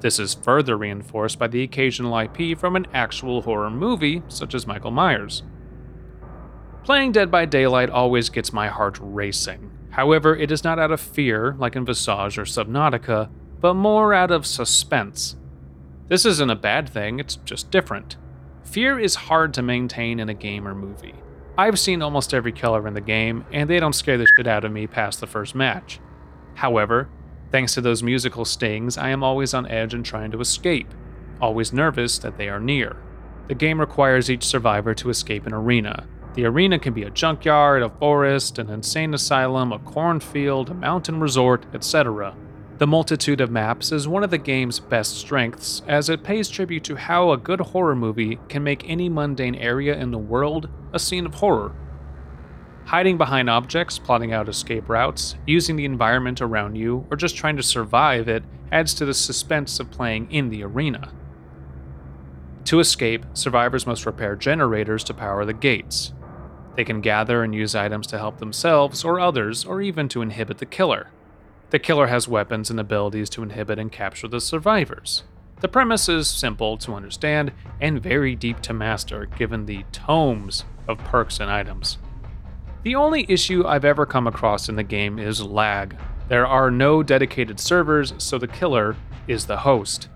This 0.00 0.18
is 0.18 0.32
further 0.32 0.78
reinforced 0.78 1.38
by 1.38 1.48
the 1.48 1.62
occasional 1.62 2.18
IP 2.18 2.58
from 2.58 2.76
an 2.76 2.86
actual 2.94 3.42
horror 3.42 3.70
movie, 3.70 4.22
such 4.28 4.54
as 4.54 4.66
Michael 4.66 4.90
Myers. 4.90 5.42
Playing 6.82 7.12
Dead 7.12 7.30
by 7.30 7.44
Daylight 7.44 7.90
always 7.90 8.30
gets 8.30 8.54
my 8.54 8.68
heart 8.68 8.98
racing. 9.02 9.70
However, 9.90 10.34
it 10.34 10.50
is 10.50 10.64
not 10.64 10.78
out 10.78 10.90
of 10.90 11.00
fear, 11.00 11.54
like 11.58 11.76
in 11.76 11.84
Visage 11.84 12.38
or 12.38 12.44
Subnautica, 12.44 13.28
but 13.60 13.74
more 13.74 14.14
out 14.14 14.30
of 14.30 14.46
suspense. 14.46 15.36
This 16.08 16.24
isn't 16.24 16.50
a 16.50 16.56
bad 16.56 16.88
thing, 16.88 17.20
it's 17.20 17.36
just 17.36 17.70
different. 17.70 18.16
Fear 18.62 18.98
is 18.98 19.14
hard 19.14 19.52
to 19.54 19.62
maintain 19.62 20.18
in 20.18 20.30
a 20.30 20.34
game 20.34 20.66
or 20.66 20.74
movie. 20.74 21.14
I've 21.58 21.78
seen 21.78 22.00
almost 22.00 22.32
every 22.32 22.52
killer 22.52 22.88
in 22.88 22.94
the 22.94 23.00
game, 23.02 23.44
and 23.52 23.68
they 23.68 23.78
don't 23.78 23.92
scare 23.92 24.16
the 24.16 24.26
shit 24.36 24.46
out 24.46 24.64
of 24.64 24.72
me 24.72 24.86
past 24.86 25.20
the 25.20 25.26
first 25.26 25.54
match. 25.54 26.00
However, 26.54 27.10
thanks 27.50 27.74
to 27.74 27.82
those 27.82 28.02
musical 28.02 28.46
stings, 28.46 28.96
I 28.96 29.10
am 29.10 29.22
always 29.22 29.52
on 29.52 29.66
edge 29.66 29.92
and 29.92 30.04
trying 30.04 30.30
to 30.30 30.40
escape, 30.40 30.94
always 31.42 31.74
nervous 31.74 32.18
that 32.20 32.38
they 32.38 32.48
are 32.48 32.60
near. 32.60 32.96
The 33.48 33.54
game 33.54 33.80
requires 33.80 34.30
each 34.30 34.44
survivor 34.44 34.94
to 34.94 35.10
escape 35.10 35.46
an 35.46 35.52
arena. 35.52 36.06
The 36.34 36.44
arena 36.44 36.78
can 36.78 36.94
be 36.94 37.02
a 37.02 37.10
junkyard, 37.10 37.82
a 37.82 37.88
forest, 37.88 38.58
an 38.58 38.70
insane 38.70 39.14
asylum, 39.14 39.72
a 39.72 39.80
cornfield, 39.80 40.70
a 40.70 40.74
mountain 40.74 41.18
resort, 41.18 41.66
etc. 41.74 42.36
The 42.78 42.86
multitude 42.86 43.40
of 43.40 43.50
maps 43.50 43.90
is 43.90 44.06
one 44.06 44.22
of 44.22 44.30
the 44.30 44.38
game's 44.38 44.78
best 44.78 45.18
strengths, 45.18 45.82
as 45.88 46.08
it 46.08 46.22
pays 46.22 46.48
tribute 46.48 46.84
to 46.84 46.96
how 46.96 47.32
a 47.32 47.36
good 47.36 47.60
horror 47.60 47.96
movie 47.96 48.38
can 48.48 48.62
make 48.62 48.88
any 48.88 49.08
mundane 49.08 49.56
area 49.56 49.98
in 49.98 50.12
the 50.12 50.18
world 50.18 50.68
a 50.92 50.98
scene 50.98 51.26
of 51.26 51.34
horror. 51.34 51.74
Hiding 52.86 53.18
behind 53.18 53.50
objects, 53.50 53.98
plotting 53.98 54.32
out 54.32 54.48
escape 54.48 54.88
routes, 54.88 55.34
using 55.46 55.76
the 55.76 55.84
environment 55.84 56.40
around 56.40 56.76
you, 56.76 57.06
or 57.10 57.16
just 57.16 57.36
trying 57.36 57.56
to 57.56 57.62
survive 57.62 58.28
it 58.28 58.44
adds 58.72 58.94
to 58.94 59.04
the 59.04 59.14
suspense 59.14 59.80
of 59.80 59.90
playing 59.90 60.30
in 60.30 60.48
the 60.48 60.62
arena. 60.62 61.12
To 62.64 62.78
escape, 62.78 63.26
survivors 63.34 63.86
must 63.86 64.06
repair 64.06 64.36
generators 64.36 65.02
to 65.04 65.14
power 65.14 65.44
the 65.44 65.52
gates. 65.52 66.14
They 66.80 66.84
can 66.84 67.02
gather 67.02 67.42
and 67.42 67.54
use 67.54 67.74
items 67.74 68.06
to 68.06 68.16
help 68.16 68.38
themselves 68.38 69.04
or 69.04 69.20
others, 69.20 69.66
or 69.66 69.82
even 69.82 70.08
to 70.08 70.22
inhibit 70.22 70.56
the 70.56 70.64
killer. 70.64 71.10
The 71.68 71.78
killer 71.78 72.06
has 72.06 72.26
weapons 72.26 72.70
and 72.70 72.80
abilities 72.80 73.28
to 73.30 73.42
inhibit 73.42 73.78
and 73.78 73.92
capture 73.92 74.28
the 74.28 74.40
survivors. 74.40 75.24
The 75.60 75.68
premise 75.68 76.08
is 76.08 76.26
simple 76.26 76.78
to 76.78 76.94
understand 76.94 77.52
and 77.82 78.02
very 78.02 78.34
deep 78.34 78.62
to 78.62 78.72
master, 78.72 79.26
given 79.26 79.66
the 79.66 79.84
tomes 79.92 80.64
of 80.88 80.96
perks 80.96 81.38
and 81.38 81.50
items. 81.50 81.98
The 82.82 82.94
only 82.94 83.26
issue 83.28 83.66
I've 83.66 83.84
ever 83.84 84.06
come 84.06 84.26
across 84.26 84.70
in 84.70 84.76
the 84.76 84.82
game 84.82 85.18
is 85.18 85.42
lag. 85.42 85.94
There 86.28 86.46
are 86.46 86.70
no 86.70 87.02
dedicated 87.02 87.60
servers, 87.60 88.14
so 88.16 88.38
the 88.38 88.48
killer 88.48 88.96
is 89.28 89.44
the 89.44 89.58
host. 89.58 90.08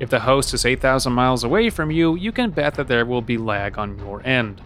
If 0.00 0.10
the 0.10 0.20
host 0.20 0.52
is 0.52 0.66
8,000 0.66 1.14
miles 1.14 1.44
away 1.44 1.70
from 1.70 1.90
you, 1.90 2.14
you 2.14 2.30
can 2.30 2.50
bet 2.50 2.74
that 2.74 2.88
there 2.88 3.06
will 3.06 3.22
be 3.22 3.38
lag 3.38 3.78
on 3.78 3.98
your 3.98 4.20
end. 4.26 4.60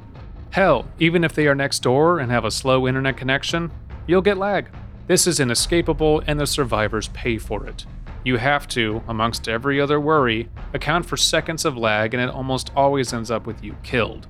Hell, 0.51 0.87
even 0.99 1.25
if 1.25 1.35
they 1.35 1.47
are 1.47 1.55
next 1.55 1.81
door 1.81 2.19
and 2.19 2.31
have 2.31 2.45
a 2.45 2.51
slow 2.51 2.89
internet 2.89 3.17
connection, 3.17 3.71
you'll 4.07 4.23
get 4.23 4.39
lag. 4.39 4.69
This 5.07 5.27
is 5.27 5.41
inescapable, 5.41 6.23
and 6.27 6.39
the 6.39 6.47
survivors 6.47 7.09
pay 7.09 7.39
for 7.39 7.67
it. 7.67 7.87
You 8.25 8.37
have 8.37 8.69
to, 8.69 9.03
amongst 9.09 9.49
every 9.49 9.81
other 9.81 10.01
worry, 10.01 10.49
account 10.75 11.07
for 11.07 11.17
seconds 11.17 11.65
of 11.65 11.77
lag, 11.77 12.13
and 12.13 12.23
it 12.23 12.29
almost 12.29 12.71
always 12.77 13.13
ends 13.13 13.31
up 13.31 13.47
with 13.47 13.63
you 13.63 13.77
killed. 13.83 14.27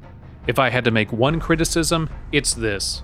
If 0.47 0.59
I 0.59 0.71
had 0.71 0.85
to 0.85 0.91
make 0.91 1.13
one 1.13 1.41
criticism, 1.41 2.09
it's 2.33 2.55
this 2.55 3.03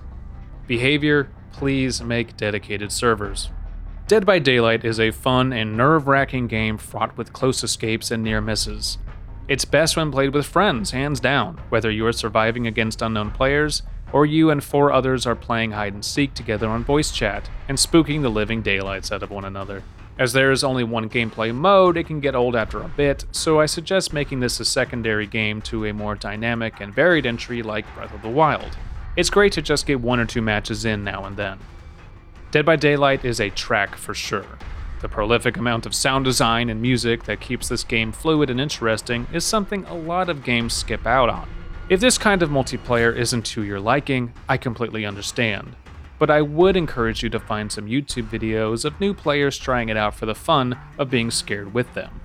behavior, 0.67 1.29
please 1.51 2.01
make 2.01 2.37
dedicated 2.37 2.91
servers. 2.91 3.49
Dead 4.07 4.25
by 4.25 4.39
Daylight 4.39 4.85
is 4.85 4.99
a 4.99 5.11
fun 5.11 5.51
and 5.51 5.75
nerve 5.75 6.07
wracking 6.07 6.47
game 6.47 6.77
fraught 6.77 7.17
with 7.17 7.33
close 7.33 7.63
escapes 7.63 8.11
and 8.11 8.23
near 8.23 8.41
misses. 8.41 8.97
It's 9.47 9.63
best 9.65 9.95
when 9.95 10.11
played 10.11 10.33
with 10.33 10.47
friends, 10.47 10.89
hands 10.89 11.19
down, 11.19 11.59
whether 11.69 11.91
you 11.91 12.07
are 12.07 12.13
surviving 12.13 12.65
against 12.65 13.03
unknown 13.03 13.29
players 13.29 13.83
or 14.11 14.25
you 14.25 14.49
and 14.49 14.63
four 14.63 14.91
others 14.91 15.27
are 15.27 15.35
playing 15.35 15.71
hide 15.71 15.93
and 15.93 16.03
seek 16.03 16.33
together 16.33 16.67
on 16.67 16.83
voice 16.83 17.11
chat 17.11 17.47
and 17.67 17.77
spooking 17.77 18.23
the 18.23 18.29
living 18.29 18.63
daylights 18.63 19.11
out 19.11 19.21
of 19.21 19.29
one 19.29 19.45
another. 19.45 19.83
As 20.17 20.33
there 20.33 20.51
is 20.51 20.63
only 20.63 20.83
one 20.83 21.09
gameplay 21.09 21.53
mode, 21.53 21.95
it 21.95 22.07
can 22.07 22.21
get 22.21 22.33
old 22.33 22.55
after 22.55 22.81
a 22.81 22.87
bit, 22.87 23.25
so 23.31 23.59
I 23.59 23.67
suggest 23.67 24.13
making 24.13 24.39
this 24.39 24.59
a 24.59 24.65
secondary 24.65 25.27
game 25.27 25.61
to 25.63 25.85
a 25.85 25.93
more 25.93 26.15
dynamic 26.15 26.79
and 26.79 26.93
varied 26.93 27.25
entry 27.25 27.61
like 27.61 27.93
Breath 27.93 28.13
of 28.13 28.21
the 28.23 28.29
Wild. 28.29 28.77
It's 29.15 29.29
great 29.29 29.51
to 29.53 29.61
just 29.61 29.85
get 29.85 30.01
one 30.01 30.19
or 30.19 30.25
two 30.25 30.41
matches 30.41 30.85
in 30.85 31.03
now 31.03 31.25
and 31.25 31.37
then. 31.37 31.59
Dead 32.49 32.65
by 32.65 32.77
Daylight 32.77 33.25
is 33.25 33.39
a 33.39 33.49
track 33.49 33.95
for 33.95 34.13
sure. 34.13 34.57
The 35.01 35.09
prolific 35.09 35.57
amount 35.57 35.85
of 35.85 35.93
sound 35.93 36.25
design 36.25 36.69
and 36.69 36.81
music 36.81 37.23
that 37.25 37.41
keeps 37.41 37.67
this 37.67 37.83
game 37.83 38.11
fluid 38.11 38.49
and 38.49 38.59
interesting 38.59 39.27
is 39.33 39.43
something 39.43 39.85
a 39.85 39.93
lot 39.93 40.29
of 40.29 40.43
games 40.43 40.73
skip 40.73 41.05
out 41.05 41.29
on. 41.29 41.47
If 41.89 41.99
this 41.99 42.17
kind 42.17 42.41
of 42.41 42.49
multiplayer 42.49 43.15
isn't 43.15 43.45
to 43.47 43.63
your 43.63 43.79
liking, 43.79 44.33
I 44.49 44.57
completely 44.57 45.05
understand. 45.05 45.75
But 46.17 46.31
I 46.31 46.41
would 46.41 46.77
encourage 46.77 47.21
you 47.21 47.29
to 47.29 47.39
find 47.39 47.71
some 47.71 47.87
YouTube 47.87 48.29
videos 48.29 48.85
of 48.85 48.99
new 48.99 49.13
players 49.13 49.57
trying 49.57 49.89
it 49.89 49.97
out 49.97 50.15
for 50.15 50.25
the 50.25 50.33
fun 50.33 50.79
of 50.97 51.09
being 51.09 51.29
scared 51.29 51.73
with 51.73 51.93
them. 51.93 52.21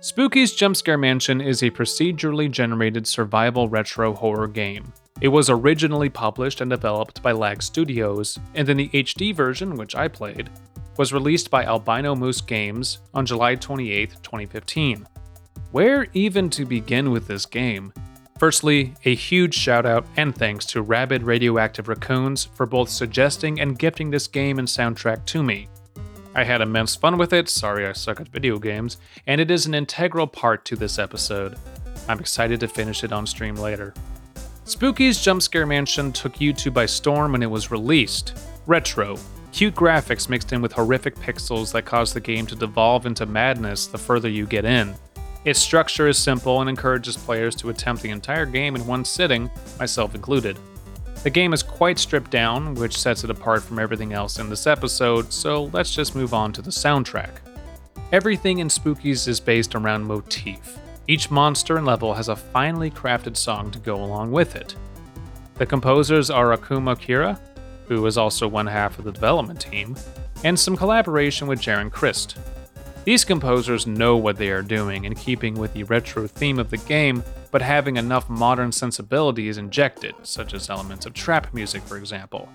Spooky's 0.00 0.56
Jumpscare 0.56 0.98
Mansion 0.98 1.40
is 1.40 1.62
a 1.62 1.72
procedurally 1.72 2.50
generated 2.50 3.06
survival 3.06 3.68
retro 3.68 4.14
horror 4.14 4.46
game. 4.46 4.92
It 5.20 5.28
was 5.28 5.50
originally 5.50 6.08
published 6.08 6.60
and 6.60 6.70
developed 6.70 7.22
by 7.22 7.32
Lag 7.32 7.60
Studios, 7.62 8.38
and 8.54 8.68
then 8.68 8.76
the 8.76 8.88
HD 8.90 9.34
version, 9.34 9.76
which 9.76 9.96
I 9.96 10.06
played, 10.06 10.48
was 10.96 11.12
released 11.12 11.50
by 11.50 11.64
Albino 11.64 12.14
Moose 12.14 12.40
Games 12.40 12.98
on 13.14 13.26
July 13.26 13.56
28, 13.56 14.10
2015. 14.22 15.08
Where 15.72 16.06
even 16.12 16.48
to 16.50 16.64
begin 16.64 17.10
with 17.10 17.26
this 17.26 17.46
game? 17.46 17.92
Firstly, 18.38 18.94
a 19.04 19.14
huge 19.14 19.54
shout 19.54 19.84
out 19.84 20.06
and 20.16 20.32
thanks 20.34 20.64
to 20.66 20.82
Rabid 20.82 21.24
Radioactive 21.24 21.88
Raccoons 21.88 22.44
for 22.44 22.66
both 22.66 22.88
suggesting 22.88 23.60
and 23.60 23.78
gifting 23.78 24.10
this 24.10 24.28
game 24.28 24.60
and 24.60 24.68
soundtrack 24.68 25.24
to 25.26 25.42
me. 25.42 25.68
I 26.36 26.44
had 26.44 26.60
immense 26.60 26.94
fun 26.94 27.18
with 27.18 27.32
it, 27.32 27.48
sorry 27.48 27.84
I 27.86 27.92
suck 27.92 28.20
at 28.20 28.28
video 28.28 28.60
games, 28.60 28.98
and 29.26 29.40
it 29.40 29.50
is 29.50 29.66
an 29.66 29.74
integral 29.74 30.28
part 30.28 30.64
to 30.66 30.76
this 30.76 31.00
episode. 31.00 31.58
I'm 32.08 32.20
excited 32.20 32.60
to 32.60 32.68
finish 32.68 33.02
it 33.02 33.12
on 33.12 33.26
stream 33.26 33.56
later. 33.56 33.92
Spooky's 34.68 35.16
Jumpscare 35.16 35.66
Mansion 35.66 36.12
took 36.12 36.34
YouTube 36.34 36.74
by 36.74 36.84
storm 36.84 37.32
when 37.32 37.42
it 37.42 37.50
was 37.50 37.70
released. 37.70 38.38
Retro, 38.66 39.18
cute 39.50 39.74
graphics 39.74 40.28
mixed 40.28 40.52
in 40.52 40.60
with 40.60 40.72
horrific 40.72 41.16
pixels 41.16 41.72
that 41.72 41.86
cause 41.86 42.12
the 42.12 42.20
game 42.20 42.46
to 42.46 42.54
devolve 42.54 43.06
into 43.06 43.24
madness 43.24 43.86
the 43.86 43.96
further 43.96 44.28
you 44.28 44.44
get 44.44 44.66
in. 44.66 44.94
Its 45.46 45.58
structure 45.58 46.06
is 46.06 46.18
simple 46.18 46.60
and 46.60 46.68
encourages 46.68 47.16
players 47.16 47.56
to 47.56 47.70
attempt 47.70 48.02
the 48.02 48.10
entire 48.10 48.44
game 48.44 48.76
in 48.76 48.86
one 48.86 49.06
sitting, 49.06 49.50
myself 49.78 50.14
included. 50.14 50.58
The 51.22 51.30
game 51.30 51.54
is 51.54 51.62
quite 51.62 51.98
stripped 51.98 52.30
down, 52.30 52.74
which 52.74 53.00
sets 53.00 53.24
it 53.24 53.30
apart 53.30 53.62
from 53.62 53.78
everything 53.78 54.12
else 54.12 54.38
in 54.38 54.50
this 54.50 54.66
episode, 54.66 55.32
so 55.32 55.70
let's 55.72 55.94
just 55.94 56.14
move 56.14 56.34
on 56.34 56.52
to 56.52 56.60
the 56.60 56.70
soundtrack. 56.70 57.38
Everything 58.12 58.58
in 58.58 58.68
Spookies 58.68 59.28
is 59.28 59.40
based 59.40 59.74
around 59.74 60.04
motif. 60.04 60.78
Each 61.10 61.30
monster 61.30 61.78
and 61.78 61.86
level 61.86 62.12
has 62.12 62.28
a 62.28 62.36
finely 62.36 62.90
crafted 62.90 63.34
song 63.34 63.70
to 63.70 63.78
go 63.78 63.96
along 63.96 64.30
with 64.30 64.54
it. 64.54 64.76
The 65.54 65.64
composers 65.64 66.28
are 66.28 66.54
Akuma 66.54 66.96
Kira, 66.96 67.40
who 67.86 68.04
is 68.04 68.18
also 68.18 68.46
one 68.46 68.66
half 68.66 68.98
of 68.98 69.06
the 69.06 69.12
development 69.12 69.58
team, 69.58 69.96
and 70.44 70.60
some 70.60 70.76
collaboration 70.76 71.48
with 71.48 71.62
Jaron 71.62 71.90
Christ. 71.90 72.36
These 73.04 73.24
composers 73.24 73.86
know 73.86 74.18
what 74.18 74.36
they 74.36 74.50
are 74.50 74.60
doing 74.60 75.06
in 75.06 75.14
keeping 75.14 75.54
with 75.54 75.72
the 75.72 75.84
retro 75.84 76.26
theme 76.26 76.58
of 76.58 76.68
the 76.68 76.76
game, 76.76 77.24
but 77.50 77.62
having 77.62 77.96
enough 77.96 78.28
modern 78.28 78.70
sensibilities 78.70 79.56
injected, 79.56 80.14
such 80.24 80.52
as 80.52 80.68
elements 80.68 81.06
of 81.06 81.14
trap 81.14 81.54
music, 81.54 81.82
for 81.84 81.96
example. 81.96 82.50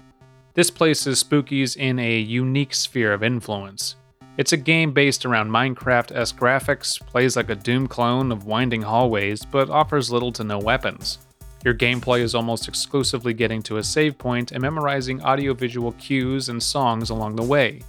This 0.53 0.69
places 0.69 1.23
Spookies 1.23 1.75
in 1.75 1.97
a 1.97 2.19
unique 2.19 2.75
sphere 2.75 3.13
of 3.13 3.23
influence. 3.23 3.95
It's 4.35 4.51
a 4.51 4.57
game 4.57 4.93
based 4.93 5.27
around 5.27 5.51
Minecraft 5.51 6.11
esque 6.11 6.39
graphics, 6.39 6.99
plays 6.99 7.35
like 7.35 7.51
a 7.51 7.55
Doom 7.55 7.85
clone 7.85 8.31
of 8.31 8.45
winding 8.45 8.81
hallways, 8.81 9.45
but 9.45 9.69
offers 9.69 10.09
little 10.09 10.31
to 10.31 10.43
no 10.43 10.57
weapons. 10.57 11.19
Your 11.63 11.75
gameplay 11.75 12.21
is 12.21 12.33
almost 12.33 12.67
exclusively 12.67 13.35
getting 13.35 13.61
to 13.63 13.77
a 13.77 13.83
save 13.83 14.17
point 14.17 14.51
and 14.51 14.59
memorizing 14.59 15.21
audiovisual 15.21 15.91
cues 15.93 16.49
and 16.49 16.61
songs 16.61 17.11
along 17.11 17.35
the 17.35 17.43
way. 17.43 17.83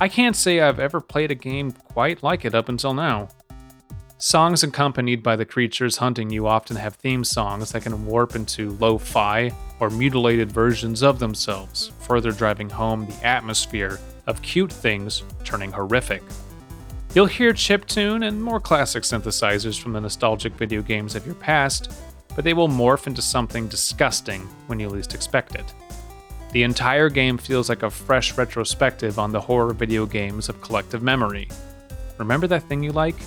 I 0.00 0.08
can't 0.08 0.34
say 0.34 0.58
I've 0.58 0.80
ever 0.80 1.00
played 1.00 1.30
a 1.30 1.36
game 1.36 1.70
quite 1.70 2.24
like 2.24 2.44
it 2.44 2.56
up 2.56 2.68
until 2.68 2.92
now. 2.92 3.28
Songs 4.18 4.64
accompanied 4.64 5.22
by 5.22 5.36
the 5.36 5.44
creatures 5.44 5.96
hunting 5.96 6.28
you 6.28 6.48
often 6.48 6.76
have 6.76 6.96
theme 6.96 7.22
songs 7.22 7.70
that 7.70 7.82
can 7.82 8.04
warp 8.04 8.34
into 8.34 8.72
lo 8.80 8.98
fi 8.98 9.52
or 9.78 9.90
mutilated 9.90 10.50
versions 10.50 11.04
of 11.04 11.20
themselves, 11.20 11.92
further 12.00 12.32
driving 12.32 12.68
home 12.68 13.06
the 13.06 13.26
atmosphere 13.26 14.00
of 14.26 14.42
cute 14.42 14.72
things 14.72 15.22
turning 15.44 15.72
horrific. 15.72 16.22
You'll 17.14 17.26
hear 17.26 17.52
chiptune 17.52 18.26
and 18.26 18.42
more 18.42 18.60
classic 18.60 19.02
synthesizers 19.02 19.78
from 19.78 19.92
the 19.92 20.00
nostalgic 20.00 20.54
video 20.54 20.80
games 20.80 21.14
of 21.14 21.26
your 21.26 21.34
past, 21.34 21.92
but 22.34 22.44
they 22.44 22.54
will 22.54 22.68
morph 22.68 23.06
into 23.06 23.20
something 23.20 23.68
disgusting 23.68 24.42
when 24.66 24.80
you 24.80 24.88
least 24.88 25.14
expect 25.14 25.54
it. 25.54 25.74
The 26.52 26.62
entire 26.62 27.08
game 27.08 27.38
feels 27.38 27.68
like 27.68 27.82
a 27.82 27.90
fresh 27.90 28.36
retrospective 28.36 29.18
on 29.18 29.32
the 29.32 29.40
horror 29.40 29.72
video 29.72 30.06
games 30.06 30.48
of 30.48 30.60
collective 30.60 31.02
memory. 31.02 31.48
Remember 32.18 32.46
that 32.46 32.62
thing 32.64 32.82
you 32.82 32.92
like? 32.92 33.18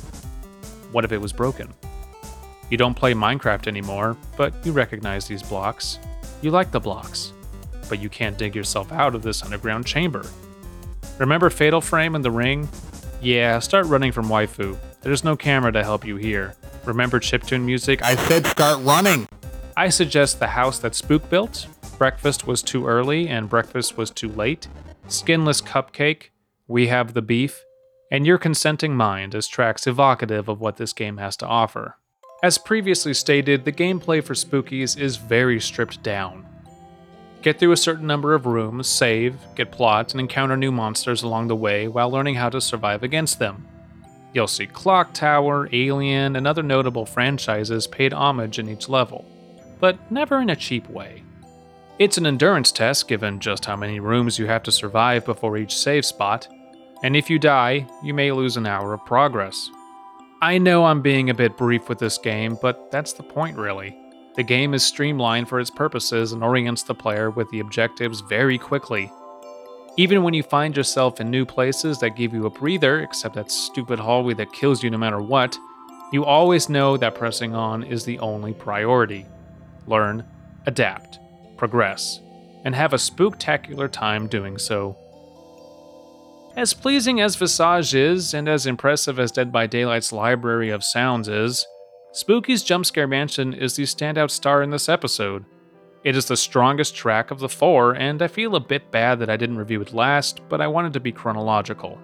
What 0.92 1.06
if 1.06 1.12
it 1.12 1.22
was 1.22 1.34
broken? 1.34 1.74
You 2.70 2.78
don't 2.78 2.96
play 2.96 3.14
Minecraft 3.14 3.68
anymore, 3.68 4.18
but 4.38 4.54
you 4.66 4.72
recognize 4.72 5.28
these 5.28 5.44
blocks. 5.44 6.00
You 6.42 6.52
like 6.52 6.72
the 6.72 6.80
blocks, 6.80 7.34
but 7.90 8.00
you 8.00 8.10
can't 8.10 8.38
dig 8.38 8.56
yourself 8.56 8.92
out 8.92 9.14
of 9.14 9.22
this 9.22 9.44
underground 9.44 9.86
chamber. 9.86 10.26
Remember 11.18 11.50
Fatal 11.50 11.80
Frame 11.80 12.16
and 12.16 12.26
The 12.26 12.32
Ring? 12.32 12.68
Yeah, 13.22 13.60
start 13.60 13.86
running 13.86 14.12
from 14.12 14.28
Waifu. 14.28 14.78
There's 15.02 15.24
no 15.24 15.38
camera 15.38 15.72
to 15.72 15.84
help 15.84 16.06
you 16.06 16.18
here. 16.18 16.56
Remember 16.84 17.22
chiptune 17.22 17.64
music? 17.64 18.04
I 18.04 18.16
said 18.16 18.46
start 18.46 18.84
running. 18.84 19.26
I 19.78 19.88
suggest 19.90 20.40
The 20.40 20.48
House 20.48 20.80
That 20.80 20.94
Spook 20.94 21.30
Built, 21.30 21.68
Breakfast 21.98 22.48
Was 22.48 22.62
Too 22.62 22.86
Early 22.86 23.30
and 23.30 23.50
Breakfast 23.50 23.98
Was 23.98 24.12
Too 24.12 24.28
Late, 24.28 24.68
Skinless 25.08 25.62
Cupcake, 25.62 26.32
We 26.68 26.88
Have 26.88 27.14
the 27.14 27.22
Beef, 27.22 27.64
and 28.12 28.28
Your 28.28 28.38
Consenting 28.38 28.96
Mind 28.96 29.36
as 29.36 29.48
tracks 29.48 29.88
evocative 29.88 30.50
of 30.50 30.60
what 30.60 30.76
this 30.76 30.92
game 30.92 31.18
has 31.18 31.38
to 31.38 31.48
offer. 31.48 31.98
As 32.44 32.58
previously 32.58 33.14
stated, 33.14 33.64
the 33.64 33.72
gameplay 33.72 34.22
for 34.22 34.34
Spookies 34.34 35.00
is 35.00 35.16
very 35.16 35.62
stripped 35.62 36.04
down. 36.04 36.46
Get 37.46 37.60
through 37.60 37.74
a 37.74 37.78
certain 37.78 38.08
number 38.08 38.34
of 38.34 38.48
rooms, 38.48 38.90
save, 38.90 39.38
get 39.54 39.72
plots, 39.72 40.14
and 40.14 40.20
encounter 40.20 40.58
new 40.58 40.72
monsters 40.72 41.22
along 41.22 41.48
the 41.48 41.56
way 41.56 41.88
while 41.88 42.10
learning 42.10 42.34
how 42.34 42.50
to 42.50 42.60
survive 42.60 43.04
against 43.04 43.38
them. 43.38 43.68
You'll 44.34 44.48
see 44.48 44.66
Clock 44.66 45.14
Tower, 45.14 45.70
Alien, 45.72 46.38
and 46.38 46.48
other 46.48 46.64
notable 46.64 47.06
franchises 47.06 47.86
paid 47.86 48.14
homage 48.14 48.58
in 48.58 48.68
each 48.68 48.90
level, 48.90 49.26
but 49.80 50.12
never 50.12 50.42
in 50.42 50.50
a 50.50 50.56
cheap 50.56 50.90
way. 50.90 51.22
It's 52.00 52.18
an 52.18 52.26
endurance 52.26 52.72
test 52.72 53.08
given 53.08 53.40
just 53.40 53.66
how 53.66 53.76
many 53.76 54.00
rooms 54.00 54.40
you 54.40 54.48
have 54.48 54.64
to 54.64 54.72
survive 54.72 55.24
before 55.24 55.56
each 55.56 55.78
save 55.78 56.04
spot, 56.04 56.48
and 57.04 57.16
if 57.16 57.30
you 57.30 57.38
die, 57.38 57.86
you 58.02 58.16
may 58.16 58.32
lose 58.32 58.58
an 58.58 58.66
hour 58.66 58.92
of 58.92 59.06
progress. 59.06 59.70
I 60.42 60.58
know 60.58 60.84
I'm 60.84 61.04
being 61.04 61.30
a 61.30 61.36
bit 61.36 61.58
brief 61.58 61.90
with 61.90 62.00
this 62.00 62.18
game, 62.18 62.58
but 62.60 62.90
that's 62.90 63.14
the 63.14 63.22
point 63.22 63.56
really. 63.56 63.96
The 64.36 64.44
game 64.44 64.74
is 64.74 64.84
streamlined 64.84 65.48
for 65.48 65.60
its 65.60 65.70
purposes 65.70 66.34
and 66.34 66.44
orients 66.44 66.84
the 66.84 66.96
player 66.96 67.30
with 67.30 67.50
the 67.52 67.62
objectives 67.62 68.20
very 68.22 68.58
quickly, 68.58 69.12
even 69.98 70.24
when 70.24 70.34
you 70.34 70.44
find 70.44 70.76
yourself 70.76 71.22
in 71.22 71.30
new 71.30 71.46
places 71.46 72.00
that 72.00 72.18
give 72.18 72.34
you 72.34 72.46
a 72.46 72.50
breather, 72.50 73.00
except 73.00 73.36
that 73.36 73.50
stupid 73.50 73.98
hallway 73.98 74.34
that 74.34 74.52
kills 74.52 74.84
you 74.84 74.90
no 74.90 74.98
matter 74.98 75.22
what, 75.22 75.58
you 76.12 76.26
always 76.26 76.68
know 76.68 76.98
that 76.98 77.16
pressing 77.16 77.56
on 77.56 77.82
is 77.84 78.04
the 78.04 78.20
only 78.20 78.54
priority. 78.54 79.26
Learn, 79.88 80.26
adapt, 80.66 81.20
progress, 81.56 82.20
and 82.66 82.76
have 82.76 82.92
a 82.92 82.98
spooktacular 82.98 83.90
time 83.90 84.28
doing 84.28 84.58
so. 84.58 84.98
As 86.58 86.74
pleasing 86.74 87.22
as 87.22 87.38
Visage 87.38 87.96
is, 87.96 88.34
and 88.34 88.50
as 88.50 88.66
impressive 88.66 89.18
as 89.18 89.32
Dead 89.32 89.52
by 89.52 89.66
Daylight's 89.66 90.12
library 90.12 90.72
of 90.72 90.84
sounds 90.84 91.30
is, 91.30 91.66
Spooky's 92.16 92.64
Jump 92.64 92.86
Scare 92.86 93.08
Mansion 93.08 93.54
is 93.54 93.76
the 93.76 93.84
standout 93.84 94.32
star 94.32 94.64
in 94.64 94.70
this 94.70 94.88
episode. 94.88 95.44
It 96.06 96.16
is 96.16 96.28
the 96.28 96.38
strongest 96.38 96.96
track 96.96 97.30
of 97.30 97.40
the 97.40 97.50
four, 97.50 97.92
and 97.92 98.22
I 98.22 98.30
feel 98.30 98.56
a 98.56 98.60
bit 98.62 98.90
bad 98.90 99.20
that 99.20 99.30
I 99.30 99.36
didn't 99.36 99.58
review 99.58 99.82
it 99.82 99.94
last, 99.94 100.40
but 100.48 100.62
I 100.62 100.68
wanted 100.68 100.94
to 100.94 101.02
be 101.02 101.12
chronological. 101.12 102.00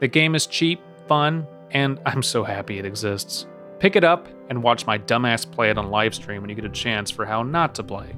The 0.00 0.08
game 0.08 0.34
is 0.34 0.46
cheap, 0.46 0.82
fun, 1.08 1.46
and 1.70 1.98
I'm 2.06 2.22
so 2.22 2.44
happy 2.44 2.78
it 2.78 2.84
exists. 2.84 3.46
Pick 3.78 3.96
it 3.96 4.04
up 4.04 4.28
and 4.50 4.62
watch 4.62 4.84
my 4.84 4.98
dumbass 4.98 5.50
play 5.50 5.70
it 5.70 5.78
on 5.78 5.86
livestream 5.86 6.42
when 6.42 6.50
you 6.50 6.54
get 6.54 6.66
a 6.66 6.68
chance 6.68 7.10
for 7.10 7.24
how 7.24 7.42
not 7.42 7.74
to 7.76 7.82
play. 7.82 8.14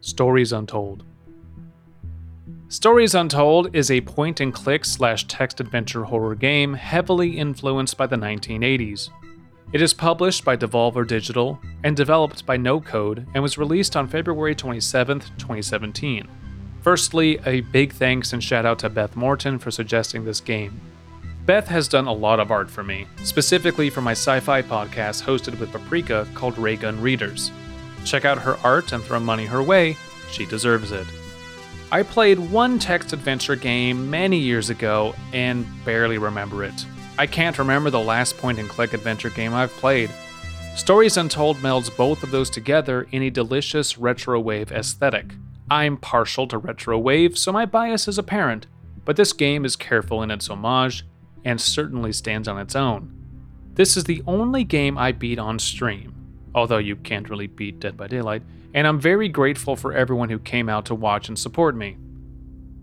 Stories 0.00 0.52
Untold. 0.52 1.06
Stories 2.70 3.16
Untold 3.16 3.74
is 3.74 3.90
a 3.90 4.00
point 4.00 4.38
and 4.38 4.54
click 4.54 4.84
slash 4.84 5.24
text 5.24 5.58
adventure 5.58 6.04
horror 6.04 6.36
game 6.36 6.72
heavily 6.72 7.36
influenced 7.36 7.96
by 7.96 8.06
the 8.06 8.14
1980s. 8.14 9.10
It 9.72 9.82
is 9.82 9.92
published 9.92 10.44
by 10.44 10.56
Devolver 10.56 11.04
Digital 11.04 11.58
and 11.82 11.96
developed 11.96 12.46
by 12.46 12.56
No 12.56 12.80
Code 12.80 13.26
and 13.34 13.42
was 13.42 13.58
released 13.58 13.96
on 13.96 14.06
February 14.06 14.54
27, 14.54 15.18
2017. 15.18 16.28
Firstly, 16.80 17.40
a 17.44 17.62
big 17.62 17.92
thanks 17.92 18.32
and 18.32 18.42
shout 18.42 18.64
out 18.64 18.78
to 18.78 18.88
Beth 18.88 19.16
Morton 19.16 19.58
for 19.58 19.72
suggesting 19.72 20.24
this 20.24 20.40
game. 20.40 20.80
Beth 21.46 21.66
has 21.66 21.88
done 21.88 22.06
a 22.06 22.12
lot 22.12 22.38
of 22.38 22.52
art 22.52 22.70
for 22.70 22.84
me, 22.84 23.08
specifically 23.24 23.90
for 23.90 24.00
my 24.00 24.12
sci 24.12 24.38
fi 24.38 24.62
podcast 24.62 25.24
hosted 25.24 25.58
with 25.58 25.72
Paprika 25.72 26.24
called 26.34 26.56
Raygun 26.56 27.02
Readers. 27.02 27.50
Check 28.04 28.24
out 28.24 28.38
her 28.38 28.58
art 28.62 28.92
and 28.92 29.02
throw 29.02 29.18
money 29.18 29.46
her 29.46 29.60
way, 29.60 29.96
she 30.30 30.46
deserves 30.46 30.92
it. 30.92 31.08
I 31.92 32.04
played 32.04 32.38
one 32.38 32.78
text 32.78 33.12
adventure 33.12 33.56
game 33.56 34.08
many 34.08 34.38
years 34.38 34.70
ago 34.70 35.12
and 35.32 35.66
barely 35.84 36.18
remember 36.18 36.62
it. 36.62 36.86
I 37.18 37.26
can't 37.26 37.58
remember 37.58 37.90
the 37.90 37.98
last 37.98 38.38
point 38.38 38.60
and 38.60 38.68
click 38.68 38.92
adventure 38.92 39.30
game 39.30 39.52
I've 39.52 39.72
played. 39.72 40.08
Stories 40.76 41.16
Untold 41.16 41.56
melds 41.56 41.94
both 41.96 42.22
of 42.22 42.30
those 42.30 42.48
together 42.48 43.08
in 43.10 43.24
a 43.24 43.30
delicious 43.30 43.98
retro 43.98 44.38
wave 44.38 44.70
aesthetic. 44.70 45.34
I'm 45.68 45.96
partial 45.96 46.46
to 46.48 46.58
retro 46.58 46.96
wave, 46.96 47.36
so 47.36 47.50
my 47.50 47.66
bias 47.66 48.06
is 48.06 48.18
apparent, 48.18 48.68
but 49.04 49.16
this 49.16 49.32
game 49.32 49.64
is 49.64 49.74
careful 49.74 50.22
in 50.22 50.30
its 50.30 50.48
homage 50.48 51.04
and 51.44 51.60
certainly 51.60 52.12
stands 52.12 52.46
on 52.46 52.60
its 52.60 52.76
own. 52.76 53.12
This 53.74 53.96
is 53.96 54.04
the 54.04 54.22
only 54.28 54.62
game 54.62 54.96
I 54.96 55.10
beat 55.10 55.40
on 55.40 55.58
stream, 55.58 56.14
although 56.54 56.78
you 56.78 56.94
can't 56.94 57.28
really 57.28 57.48
beat 57.48 57.80
Dead 57.80 57.96
by 57.96 58.06
Daylight, 58.06 58.42
and 58.74 58.86
I'm 58.86 59.00
very 59.00 59.28
grateful 59.28 59.76
for 59.76 59.92
everyone 59.92 60.28
who 60.28 60.38
came 60.38 60.68
out 60.68 60.86
to 60.86 60.94
watch 60.94 61.28
and 61.28 61.38
support 61.38 61.76
me. 61.76 61.96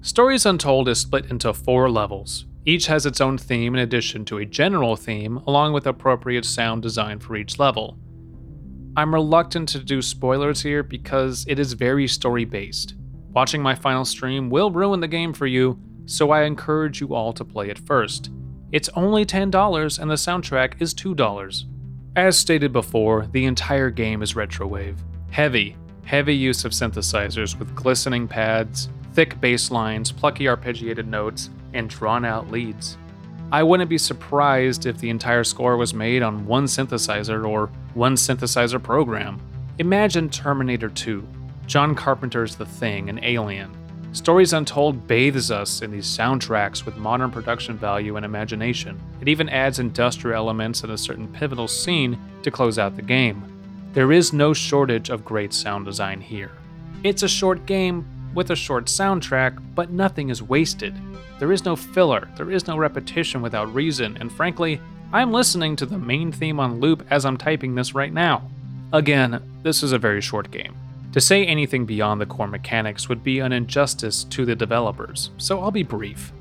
Stories 0.02 0.46
Untold 0.46 0.88
is 0.90 1.00
split 1.00 1.26
into 1.32 1.54
four 1.54 1.90
levels, 1.90 2.46
each 2.68 2.88
has 2.88 3.06
its 3.06 3.22
own 3.22 3.38
theme 3.38 3.76
in 3.76 3.80
addition 3.80 4.26
to 4.26 4.40
a 4.40 4.46
general 4.46 4.98
theme, 4.98 5.38
along 5.48 5.72
with 5.72 5.88
appropriate 5.88 6.44
sound 6.44 6.82
design 6.82 7.18
for 7.18 7.38
each 7.38 7.58
level. 7.58 7.98
I'm 8.98 9.14
reluctant 9.14 9.70
to 9.70 9.80
do 9.80 10.02
spoilers 10.02 10.62
here 10.62 10.84
because 10.84 11.46
it 11.48 11.60
is 11.60 11.72
very 11.72 12.10
story 12.10 12.44
based. 12.44 12.96
Watching 13.30 13.62
my 13.62 13.74
final 13.74 14.04
stream 14.04 14.50
will 14.50 14.70
ruin 14.70 15.00
the 15.00 15.08
game 15.08 15.32
for 15.32 15.48
you, 15.48 15.80
so 16.06 16.32
I 16.32 16.44
encourage 16.44 17.00
you 17.00 17.16
all 17.16 17.32
to 17.32 17.46
play 17.46 17.70
it 17.70 17.80
first. 17.80 18.32
It's 18.74 18.90
only 18.96 19.26
$10 19.26 20.00
and 20.00 20.12
the 20.12 20.16
soundtrack 20.16 20.82
is 20.82 20.94
$2. 20.94 21.64
As 22.18 22.38
stated 22.38 22.74
before, 22.74 23.28
the 23.32 23.46
entire 23.46 23.90
game 23.90 24.22
is 24.22 24.34
retrowave. 24.34 24.98
Heavy, 25.32 25.76
heavy 26.06 26.36
use 26.36 26.66
of 26.66 26.72
synthesizers 26.72 27.58
with 27.60 27.76
glistening 27.76 28.28
pads, 28.28 28.90
thick 29.14 29.40
bass 29.42 29.72
lines, 29.72 30.12
plucky 30.12 30.46
arpeggiated 30.46 31.06
notes, 31.06 31.50
and 31.74 31.90
drawn 31.90 32.26
out 32.26 32.50
leads. 32.50 32.98
I 33.52 33.64
wouldn't 33.64 33.90
be 33.90 33.98
surprised 33.98 34.86
if 34.86 34.98
the 34.98 35.10
entire 35.10 35.44
score 35.44 35.78
was 35.78 35.94
made 35.94 36.22
on 36.22 36.46
one 36.46 36.66
synthesizer 36.66 37.48
or 37.48 37.68
one 37.94 38.16
synthesizer 38.16 38.82
program. 38.82 39.40
Imagine 39.80 40.30
Terminator 40.30 40.90
2, 40.90 41.26
John 41.66 41.96
Carpenter's 41.96 42.56
The 42.56 42.66
Thing, 42.66 43.10
and 43.10 43.24
Alien. 43.24 43.72
Stories 44.14 44.54
Untold 44.54 45.08
bathes 45.08 45.52
us 45.52 45.82
in 45.82 45.92
these 45.92 46.08
soundtracks 46.08 46.86
with 46.86 46.98
modern 46.98 47.30
production 47.30 47.78
value 47.78 48.16
and 48.16 48.26
imagination. 48.26 49.00
It 49.22 49.28
even 49.28 49.50
adds 49.50 49.80
industrial 49.80 50.38
elements 50.38 50.84
in 50.84 50.90
a 50.90 50.98
certain 50.98 51.28
pivotal 51.28 51.68
scene 51.68 52.20
to 52.44 52.50
close 52.50 52.80
out 52.80 52.96
the 52.96 53.02
game. 53.02 53.57
There 53.94 54.12
is 54.12 54.34
no 54.34 54.54
shortage 54.54 55.10
of 55.10 55.26
great 55.26 55.54
sound 55.54 55.86
design 55.86 56.22
here. 56.22 56.52
It's 57.04 57.24
a 57.24 57.28
short 57.28 57.66
game 57.66 58.06
with 58.34 58.52
a 58.52 58.56
short 58.56 58.86
soundtrack, 58.86 59.58
but 59.74 59.92
nothing 59.92 60.30
is 60.30 60.44
wasted. 60.44 60.94
There 61.40 61.52
is 61.52 61.66
no 61.66 61.76
filler, 61.76 62.28
there 62.36 62.52
is 62.52 62.68
no 62.68 62.78
repetition 62.78 63.42
without 63.42 63.74
reason, 63.74 64.18
and 64.20 64.32
frankly, 64.32 64.80
I'm 65.14 65.32
listening 65.32 65.76
to 65.78 65.86
the 65.86 65.98
main 65.98 66.32
theme 66.32 66.60
on 66.60 66.80
loop 66.80 67.06
as 67.10 67.26
I'm 67.26 67.38
typing 67.38 67.76
this 67.76 67.96
right 67.96 68.14
now. 68.14 68.50
Again, 68.94 69.42
this 69.64 69.84
is 69.84 69.94
a 69.94 69.98
very 69.98 70.22
short 70.22 70.52
game. 70.52 70.76
To 71.14 71.22
say 71.22 71.46
anything 71.46 71.86
beyond 71.86 72.20
the 72.20 72.26
core 72.26 72.48
mechanics 72.48 73.08
would 73.10 73.24
be 73.24 73.40
an 73.40 73.54
injustice 73.54 74.26
to 74.26 74.46
the 74.46 74.56
developers, 74.56 75.32
so 75.38 75.62
I'll 75.62 75.72
be 75.72 75.84
brief. 75.84 76.32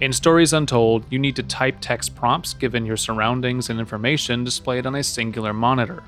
In 0.00 0.12
Stories 0.12 0.52
Untold, 0.52 1.04
you 1.08 1.18
need 1.18 1.36
to 1.36 1.42
type 1.44 1.76
text 1.80 2.14
prompts 2.16 2.52
given 2.52 2.84
your 2.84 2.96
surroundings 2.96 3.70
and 3.70 3.78
information 3.78 4.44
displayed 4.44 4.86
on 4.86 4.96
a 4.96 5.02
singular 5.02 5.52
monitor. 5.52 6.02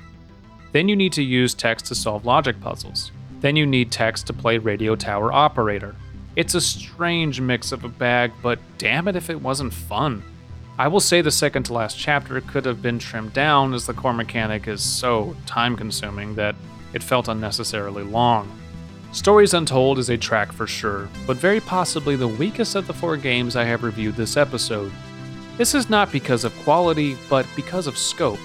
Then 0.77 0.89
you 0.89 0.95
need 0.95 1.13
to 1.13 1.23
use 1.23 1.55
text 1.55 1.87
to 1.87 1.95
solve 1.95 2.23
logic 2.23 2.61
puzzles. 2.61 3.11
Then 3.39 3.55
you 3.55 3.65
need 3.65 3.91
text 3.91 4.27
to 4.27 4.33
play 4.33 4.59
Radio 4.59 4.95
Tower 4.95 5.33
Operator. 5.33 5.95
It's 6.35 6.53
a 6.53 6.61
strange 6.61 7.41
mix 7.41 7.71
of 7.71 7.83
a 7.83 7.89
bag, 7.89 8.31
but 8.43 8.59
damn 8.77 9.07
it 9.07 9.15
if 9.15 9.31
it 9.31 9.41
wasn't 9.41 9.73
fun. 9.73 10.21
I 10.77 10.87
will 10.87 10.99
say 10.99 11.21
the 11.21 11.31
second 11.31 11.63
to 11.63 11.73
last 11.73 11.97
chapter 11.97 12.39
could 12.41 12.63
have 12.65 12.83
been 12.83 12.99
trimmed 12.99 13.33
down 13.33 13.73
as 13.73 13.87
the 13.87 13.95
core 13.95 14.13
mechanic 14.13 14.67
is 14.67 14.83
so 14.83 15.35
time 15.47 15.75
consuming 15.75 16.35
that 16.35 16.53
it 16.93 17.01
felt 17.01 17.27
unnecessarily 17.27 18.03
long. 18.03 18.47
Stories 19.13 19.55
Untold 19.55 19.97
is 19.97 20.11
a 20.11 20.15
track 20.15 20.51
for 20.51 20.67
sure, 20.67 21.09
but 21.25 21.37
very 21.37 21.59
possibly 21.59 22.15
the 22.15 22.27
weakest 22.27 22.75
of 22.75 22.85
the 22.85 22.93
four 22.93 23.17
games 23.17 23.55
I 23.55 23.63
have 23.63 23.81
reviewed 23.81 24.15
this 24.15 24.37
episode. 24.37 24.91
This 25.57 25.73
is 25.73 25.89
not 25.89 26.11
because 26.11 26.43
of 26.43 26.55
quality, 26.59 27.17
but 27.31 27.47
because 27.55 27.87
of 27.87 27.97
scope. 27.97 28.37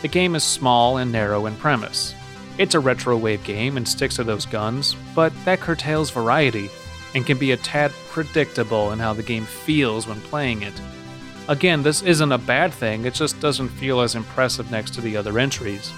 The 0.00 0.08
game 0.08 0.36
is 0.36 0.44
small 0.44 0.98
and 0.98 1.10
narrow 1.10 1.46
in 1.46 1.56
premise. 1.56 2.14
It's 2.56 2.74
a 2.74 2.80
retro 2.80 3.16
wave 3.16 3.42
game 3.44 3.76
and 3.76 3.86
sticks 3.86 4.16
to 4.16 4.24
those 4.24 4.46
guns, 4.46 4.94
but 5.14 5.32
that 5.44 5.60
curtails 5.60 6.10
variety 6.10 6.70
and 7.14 7.26
can 7.26 7.38
be 7.38 7.52
a 7.52 7.56
tad 7.56 7.90
predictable 8.10 8.92
in 8.92 8.98
how 8.98 9.12
the 9.12 9.22
game 9.22 9.44
feels 9.44 10.06
when 10.06 10.20
playing 10.22 10.62
it. 10.62 10.80
Again, 11.48 11.82
this 11.82 12.02
isn't 12.02 12.30
a 12.30 12.38
bad 12.38 12.72
thing, 12.72 13.06
it 13.06 13.14
just 13.14 13.40
doesn't 13.40 13.70
feel 13.70 14.00
as 14.00 14.14
impressive 14.14 14.70
next 14.70 14.94
to 14.94 15.00
the 15.00 15.16
other 15.16 15.38
entries. 15.38 15.92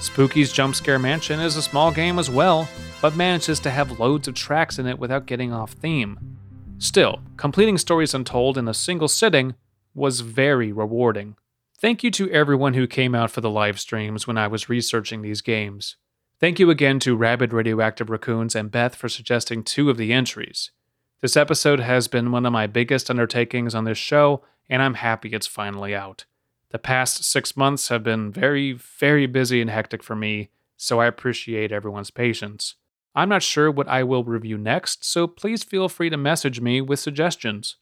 Spooky's 0.00 0.52
Jump 0.52 0.74
Scare 0.74 0.98
Mansion 0.98 1.40
is 1.40 1.56
a 1.56 1.62
small 1.62 1.90
game 1.90 2.18
as 2.18 2.30
well, 2.30 2.68
but 3.02 3.16
manages 3.16 3.60
to 3.60 3.70
have 3.70 3.98
loads 3.98 4.28
of 4.28 4.34
tracks 4.34 4.78
in 4.78 4.86
it 4.86 4.98
without 4.98 5.26
getting 5.26 5.52
off 5.52 5.72
theme. 5.72 6.18
Still, 6.78 7.20
completing 7.36 7.78
Stories 7.78 8.14
Untold 8.14 8.56
in 8.56 8.68
a 8.68 8.74
single 8.74 9.08
sitting 9.08 9.54
was 9.94 10.20
very 10.20 10.72
rewarding. 10.72 11.36
Thank 11.84 12.02
you 12.02 12.10
to 12.12 12.30
everyone 12.30 12.72
who 12.72 12.86
came 12.86 13.14
out 13.14 13.30
for 13.30 13.42
the 13.42 13.50
live 13.50 13.78
streams 13.78 14.26
when 14.26 14.38
I 14.38 14.46
was 14.46 14.70
researching 14.70 15.20
these 15.20 15.42
games. 15.42 15.96
Thank 16.40 16.58
you 16.58 16.70
again 16.70 16.98
to 17.00 17.14
Rabid 17.14 17.52
Radioactive 17.52 18.08
Raccoons 18.08 18.54
and 18.54 18.70
Beth 18.70 18.94
for 18.94 19.10
suggesting 19.10 19.62
two 19.62 19.90
of 19.90 19.98
the 19.98 20.10
entries. 20.10 20.70
This 21.20 21.36
episode 21.36 21.80
has 21.80 22.08
been 22.08 22.32
one 22.32 22.46
of 22.46 22.54
my 22.54 22.66
biggest 22.66 23.10
undertakings 23.10 23.74
on 23.74 23.84
this 23.84 23.98
show, 23.98 24.42
and 24.66 24.80
I'm 24.80 24.94
happy 24.94 25.28
it's 25.34 25.46
finally 25.46 25.94
out. 25.94 26.24
The 26.70 26.78
past 26.78 27.22
six 27.22 27.54
months 27.54 27.88
have 27.88 28.02
been 28.02 28.32
very, 28.32 28.72
very 28.72 29.26
busy 29.26 29.60
and 29.60 29.68
hectic 29.68 30.02
for 30.02 30.16
me, 30.16 30.48
so 30.78 31.00
I 31.00 31.06
appreciate 31.06 31.70
everyone's 31.70 32.10
patience. 32.10 32.76
I'm 33.14 33.28
not 33.28 33.42
sure 33.42 33.70
what 33.70 33.88
I 33.88 34.04
will 34.04 34.24
review 34.24 34.56
next, 34.56 35.04
so 35.04 35.26
please 35.26 35.62
feel 35.62 35.90
free 35.90 36.08
to 36.08 36.16
message 36.16 36.62
me 36.62 36.80
with 36.80 36.98
suggestions. 36.98 37.76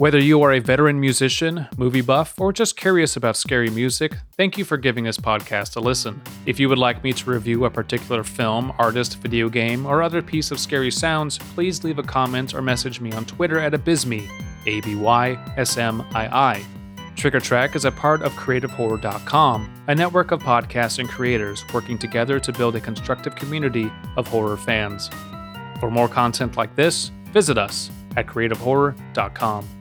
Whether 0.00 0.18
you 0.18 0.40
are 0.40 0.54
a 0.54 0.60
veteran 0.60 0.98
musician, 0.98 1.68
movie 1.76 2.00
buff, 2.00 2.40
or 2.40 2.54
just 2.54 2.74
curious 2.74 3.16
about 3.16 3.36
scary 3.36 3.68
music, 3.68 4.16
thank 4.32 4.56
you 4.56 4.64
for 4.64 4.78
giving 4.78 5.04
this 5.04 5.18
podcast 5.18 5.76
a 5.76 5.80
listen. 5.80 6.22
If 6.46 6.58
you 6.58 6.70
would 6.70 6.78
like 6.78 7.04
me 7.04 7.12
to 7.12 7.30
review 7.30 7.66
a 7.66 7.70
particular 7.70 8.24
film, 8.24 8.72
artist, 8.78 9.18
video 9.18 9.50
game, 9.50 9.84
or 9.84 10.02
other 10.02 10.22
piece 10.22 10.50
of 10.50 10.58
scary 10.58 10.90
sounds, 10.90 11.36
please 11.36 11.84
leave 11.84 11.98
a 11.98 12.02
comment 12.02 12.54
or 12.54 12.62
message 12.62 12.98
me 12.98 13.12
on 13.12 13.26
Twitter 13.26 13.58
at 13.58 13.74
Abysmii, 13.74 14.26
A 14.64 14.80
B 14.80 14.94
Y 14.94 15.38
S 15.58 15.76
M 15.76 16.00
I 16.14 16.28
I. 16.28 16.64
Trick 17.14 17.34
or 17.34 17.40
Track 17.40 17.76
is 17.76 17.84
a 17.84 17.92
part 17.92 18.22
of 18.22 18.32
CreativeHorror.com, 18.32 19.84
a 19.88 19.94
network 19.94 20.30
of 20.30 20.42
podcasts 20.42 20.98
and 20.98 21.10
creators 21.10 21.62
working 21.74 21.98
together 21.98 22.40
to 22.40 22.52
build 22.54 22.74
a 22.74 22.80
constructive 22.80 23.34
community 23.36 23.92
of 24.16 24.26
horror 24.26 24.56
fans. 24.56 25.10
For 25.78 25.90
more 25.90 26.08
content 26.08 26.56
like 26.56 26.74
this, 26.74 27.10
visit 27.34 27.58
us 27.58 27.90
at 28.16 28.26
CreativeHorror.com. 28.26 29.79